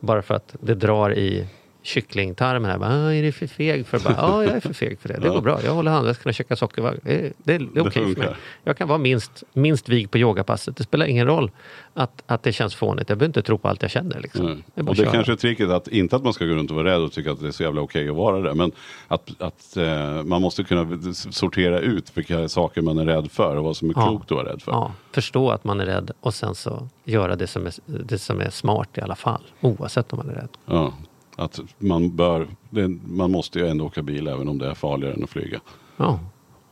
[0.00, 1.46] bara för att det drar i
[1.82, 2.70] kycklingtarmen.
[2.70, 2.78] Här.
[2.78, 5.18] Bara, "Ah, är du för feg för bara, Ja, jag är för feg för det.
[5.22, 5.58] Det går bra.
[5.64, 7.00] Jag håller handväskan och käkar sockervagn.
[7.02, 8.34] Det, är- det är okej för mig.
[8.64, 10.76] Jag kan vara minst, minst vig på yogapasset.
[10.76, 11.50] Det spelar ingen roll
[11.94, 13.08] att, att det känns fånigt.
[13.08, 14.20] Jag behöver inte tro på allt jag känner.
[14.20, 14.62] Liksom.
[14.74, 15.12] Det är bara Och det köra.
[15.12, 17.32] kanske är tricket att inte att man ska gå runt och vara rädd och tycka
[17.32, 18.54] att det är så jävla okej att vara det.
[18.54, 18.72] Men
[19.08, 23.64] att, att eh, man måste kunna sortera ut vilka saker man är rädd för och
[23.64, 24.08] vad som är Ja.
[24.08, 24.72] klokt att vara rädd för.
[24.72, 28.40] Ja, förstå att man är rädd och sen så göra det som är, det som
[28.40, 29.42] är smart i alla fall.
[29.60, 30.48] Oavsett om man är rädd.
[30.66, 30.92] Ja.
[31.36, 35.14] Att man bör, det, man måste ju ändå åka bil även om det är farligare
[35.14, 35.60] än att flyga.
[35.96, 36.20] Ja,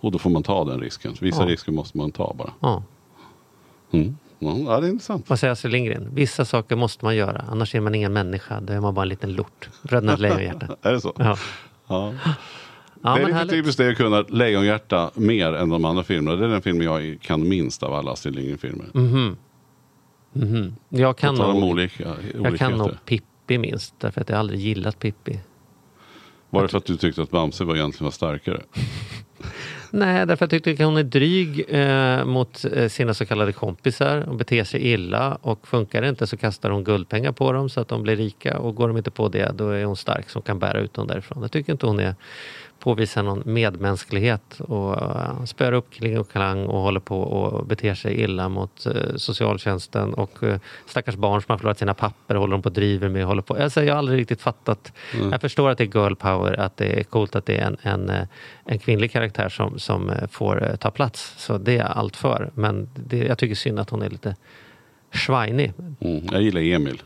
[0.01, 1.15] Och då får man ta den risken.
[1.21, 1.49] Vissa Ja.
[1.49, 2.53] risker måste man ta bara.
[2.61, 2.83] ja.
[3.93, 4.17] Mm.
[4.39, 5.29] Ja, det är intressant.
[5.31, 6.09] Vad säger Astrid Lindgren?
[6.15, 8.61] Vissa saker måste man göra, annars är man ingen människa.
[8.61, 9.69] Då är man bara en liten lort.
[9.83, 10.77] Bröderna Lejonhjärta.
[10.83, 11.13] Är det så?
[11.19, 11.37] Ja.
[11.89, 12.15] Ja.
[13.03, 16.37] Ja, det är lite typiskt det att kunna Lejonhjärta mer än de andra filmerna.
[16.37, 18.87] Det är den film jag kan minst av alla Astrid Lindgren-filmer.
[18.95, 19.37] Mm.
[20.33, 20.77] Mhm.
[20.89, 23.25] Jag kan På tal om nog, olika, jag kan nog Pippi
[23.59, 25.41] minst, därför att jag aldrig gillat Pippi.
[26.51, 28.63] Var det för att du tyckte att Bamse var egentligen var starkare?
[29.91, 33.53] Nej, därför att jag tycker att hon är dryg eh, mot eh, sina så kallade
[33.53, 35.39] kompisar och beter sig illa.
[35.43, 38.59] Och funkar det inte så kastar hon guldpengar på dem så att de blir rika.
[38.59, 41.07] Och går de inte på det, då är hon stark som kan bära ut dem
[41.07, 41.43] därifrån.
[41.43, 42.15] Jag tycker inte hon är
[42.81, 47.95] påvisar någon medmänsklighet och uh, spöar upp Kling och Klang och håller på och beter
[47.95, 50.57] sig illa mot eh, socialtjänsten och uh,
[50.87, 53.27] stackars barn som har förlorat sina papper håller de på och driver med.
[53.27, 53.55] Håller på.
[53.55, 54.93] Alltså, jag har aldrig riktigt fattat.
[55.31, 57.77] Jag förstår att det är girl power, att det är coolt att det är en,
[57.83, 58.27] en, eh,
[58.65, 61.35] en kvinnlig karaktär som, som eh, får eh, ta plats.
[61.39, 62.51] Så det är jag allt för.
[62.55, 64.37] Men det, jag tycker synd att hon är lite
[65.13, 65.73] schweinig.
[66.01, 66.27] Mm.
[66.33, 67.03] Jag gillar Emil.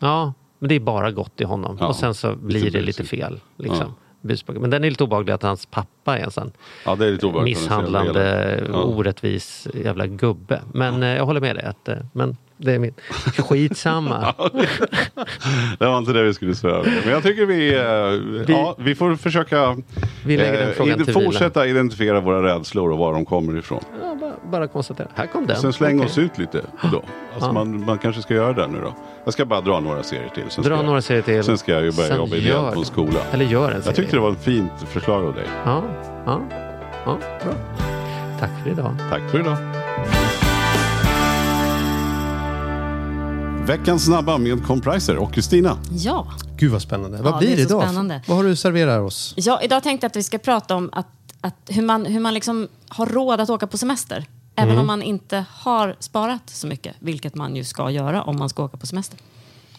[0.00, 1.76] Ja, men det är bara gott i honom.
[1.80, 3.40] Ja, och sen så blir det lite fel.
[3.56, 3.94] Liksom.
[4.22, 4.60] Busbåge.
[4.60, 6.52] Men den är lite obehaglig att hans pappa är en sån
[6.84, 8.82] Ja, det är lite misshandlande, Ja.
[8.82, 10.60] orättvis jävla gubbe.
[10.72, 11.64] Men eh, jag håller med dig.
[11.64, 12.94] Att, eh, men det är min...
[13.38, 14.34] Skitsamma.
[15.78, 16.82] Det var inte det vi skulle säga.
[17.04, 19.76] Men jag tycker vi, eh, ja, vi får försöka
[20.24, 21.12] Vi ide- till vila.
[21.12, 23.80] fortsätta identifiera våra rädslor och var de kommer ifrån.
[24.02, 25.08] Ja, bara, bara konstatera.
[25.14, 25.56] Här kom den.
[25.56, 26.06] Sen slänga Okej.
[26.06, 27.02] oss ut lite då.
[27.34, 27.52] Alltså Ja.
[27.52, 28.94] man, man kanske ska göra det nu då.
[29.24, 30.44] Jag ska bara dra några serier till.
[30.48, 31.44] Sen Dra några jag, serier till.
[31.44, 33.18] Sen ska jag ju börja Sen jobba ideellt på en skola.
[33.32, 33.96] Eller gör en Jag serie.
[33.96, 35.44] tyckte det var ett fint förslag av dig.
[35.64, 35.82] Ja,
[36.26, 36.40] ja,
[37.04, 37.52] ja, bra.
[38.40, 38.96] Tack för idag.
[39.10, 39.56] Tack för idag.
[43.66, 45.78] Veckans snabba med Compriser och Kristina.
[45.90, 46.26] Ja.
[46.56, 47.16] Gud vad spännande.
[47.18, 47.82] Ja, vad blir det idag?
[47.82, 48.22] spännande.
[48.26, 49.34] Vad har du serverar oss?
[49.36, 51.06] ja, idag tänkte jag att vi ska prata om att,
[51.40, 54.26] att hur man, hur man liksom har råd att åka på semester.
[54.56, 54.80] Även Mm.
[54.80, 58.64] om man inte har sparat så mycket, vilket man ju ska göra om man ska
[58.64, 59.18] åka på semester.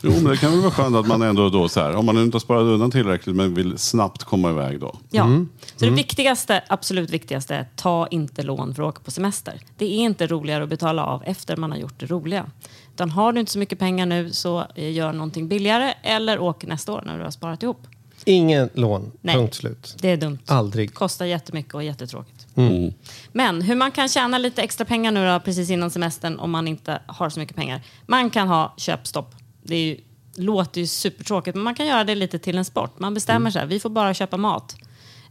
[0.06, 2.18] Jo, men det kan väl vara skönt att man ändå då så här, om man
[2.18, 4.96] inte har sparat undan tillräckligt men vill snabbt komma iväg då.
[5.10, 5.24] Ja.
[5.24, 5.50] Mm.
[5.76, 9.60] Så det viktigaste, absolut viktigaste, är ta inte lån för att åka på semester.
[9.78, 12.46] Det är inte roligare att betala av efter man har gjort det roliga.
[12.94, 16.66] Utan har du inte så mycket pengar nu så eh, gör någonting billigare eller åk
[16.66, 17.88] nästa år när du har sparat ihop.
[18.26, 19.12] Ingen lån.
[19.22, 19.36] Nej.
[19.36, 19.96] Punkt slut.
[20.00, 20.40] Det är dumt.
[20.46, 20.94] Aldrig.
[20.94, 22.48] Kostar jättemycket och jättetråkigt.
[22.56, 22.94] Mm.
[23.32, 26.68] Men hur man kan tjäna lite extra pengar nu då, precis innan semestern om man
[26.68, 27.82] inte har så mycket pengar.
[28.06, 29.36] Man kan ha köpstopp.
[29.64, 29.98] Det är ju,
[30.36, 33.00] låter ju supertråkigt men man kan göra det lite till en sport.
[33.00, 34.76] Man bestämmer sig, vi får bara köpa mat.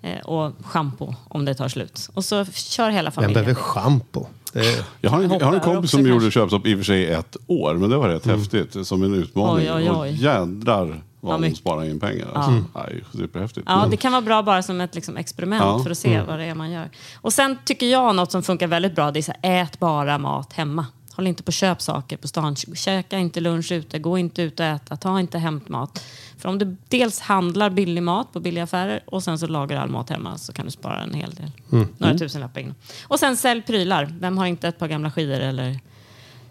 [0.02, 2.10] Eh, och schampo om det tar slut.
[2.14, 3.34] Och så kör hela Vem familjen.
[3.34, 4.26] behöver schampo?
[4.52, 7.06] Det- Jag har en, jag har en kompis som gjorde köpstopp i och för sig
[7.12, 7.74] ett år.
[7.74, 8.86] Men det var rätt häftigt.
[8.86, 9.66] Som en utmaning.
[9.70, 9.96] Oj, oj, oj.
[9.98, 11.58] Och jädrar vad hon mycket.
[11.58, 12.26] sparar in pengar.
[12.34, 12.50] Alltså.
[12.74, 13.66] Nej, superhäftigt.
[13.70, 15.78] Ja, det kan vara bra bara som ett liksom, experiment Ja.
[15.82, 16.90] för att se vad det är man gör.
[17.20, 20.18] Och sen tycker jag något som funkar väldigt bra, det är så här, ät bara
[20.18, 20.86] mat hemma.
[21.12, 22.56] Håll inte på att köp saker på stan.
[22.56, 26.04] Käka inte lunch ute, gå inte ut och äta, ta inte hämtmat.
[26.38, 29.88] För om du dels handlar billig mat på billiga affärer och sen så lagar all
[29.88, 31.50] mat hemma så kan du spara en hel del.
[31.98, 32.74] Några tusenlappar in.
[33.04, 34.14] Och sen sälj prylar.
[34.20, 35.78] Vem har inte ett par gamla skidor eller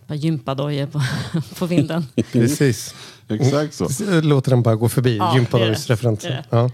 [0.08, 1.02] par gympadojor på,
[1.60, 2.08] på vinden?
[2.32, 2.96] Precis.
[3.28, 3.88] Exakt så.
[4.22, 5.18] Låter den bara gå förbi.
[5.18, 5.94] Ja, det är Gympadojs det.
[5.94, 6.30] referenser.
[6.30, 6.48] Det är det.
[6.58, 6.70] Ja.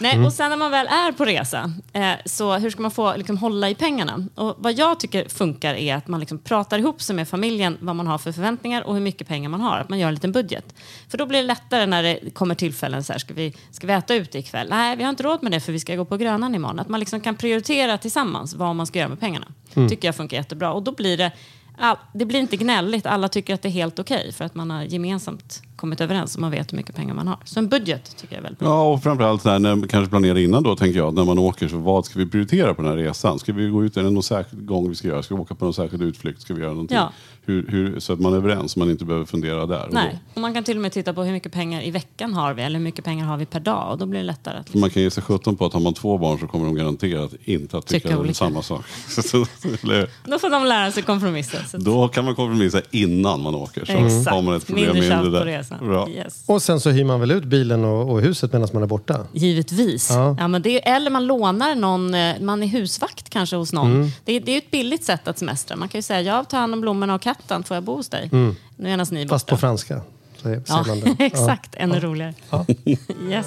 [0.00, 3.16] Nej, och sen när man väl är på resa, eh, så hur ska man få
[3.16, 4.26] liksom, hålla i pengarna?
[4.34, 7.96] Och vad jag tycker funkar är att man liksom pratar ihop sig med familjen vad
[7.96, 9.78] man har för förväntningar och hur mycket pengar man har.
[9.78, 10.74] Att man gör en liten budget.
[11.08, 13.92] För då blir det lättare när det kommer tillfällen så här, ska vi, ska vi
[13.92, 14.66] äta ute ikväll?
[14.70, 16.78] Nej, vi har inte råd med det för vi ska gå på Grönan imorgon.
[16.78, 19.46] Att man liksom kan prioritera tillsammans vad man ska göra med pengarna.
[19.88, 20.72] tycker jag funkar jättebra.
[20.72, 21.32] Och då blir det
[21.80, 23.06] all, det blir inte gnälligt.
[23.06, 26.40] Alla tycker att det är helt okej för att man har gemensamt kommit överens och
[26.40, 27.38] man vet hur mycket pengar man har.
[27.44, 28.68] Så en budget tycker jag är väldigt bra.
[28.68, 31.76] Ja, och framförallt när man kanske planerar innan då, tänker jag, när man åker, så
[31.76, 33.38] vad ska vi prioritera på den här resan?
[33.38, 35.22] Ska vi gå ut, är det någon särskild gång vi ska göra?
[35.22, 36.40] Ska vi åka på någon särskild utflykt?
[36.42, 36.96] Ska vi göra någonting?
[36.96, 37.12] Ja.
[37.44, 39.86] Hur, hur, så att man är överens, så man inte behöver fundera där.
[39.86, 42.34] Och Nej, och man kan till och med titta på hur mycket pengar i veckan
[42.34, 44.58] har vi eller hur mycket pengar har vi per dag och då blir det lättare
[44.58, 44.66] att...
[44.66, 46.74] Då, man kan ge sig sjutton på att har man två barn så kommer de
[46.74, 48.34] garanterat inte att tycka, Tycka olika.
[48.34, 48.84] samma sak.
[50.24, 51.58] Då får de lära sig kompromissa.
[51.74, 53.84] Att- då kan man kompromissa innan man åker.
[53.84, 54.30] Så Exakt.
[54.34, 55.38] har man ett problem Mindre där.
[55.40, 55.78] på resan.
[55.88, 56.08] Bra.
[56.08, 56.42] Yes.
[56.46, 59.26] Och sen så hyr man väl ut bilen och, och huset medan man är borta.
[59.32, 60.10] Givetvis.
[60.10, 60.36] Ja.
[60.38, 60.48] Ja.
[60.48, 63.92] men det är, eller man lånar någon, eh, man är husvakt kanske hos någon.
[63.94, 64.08] Mm.
[64.24, 65.76] Det, är, det är ett billigt sätt att semestra.
[65.76, 68.08] Man kan ju säga, jag tar hand om blommorna och katten, får jag bo hos
[68.08, 68.28] dig?
[68.32, 69.28] Nu medan ni är Mm.
[69.28, 69.54] Fast borta.
[69.56, 70.00] på franska.
[70.42, 70.84] Så är- Ja,
[71.18, 71.74] exakt.
[71.76, 72.34] Ännu roligare.
[72.50, 72.66] Ja.
[73.30, 73.46] yes.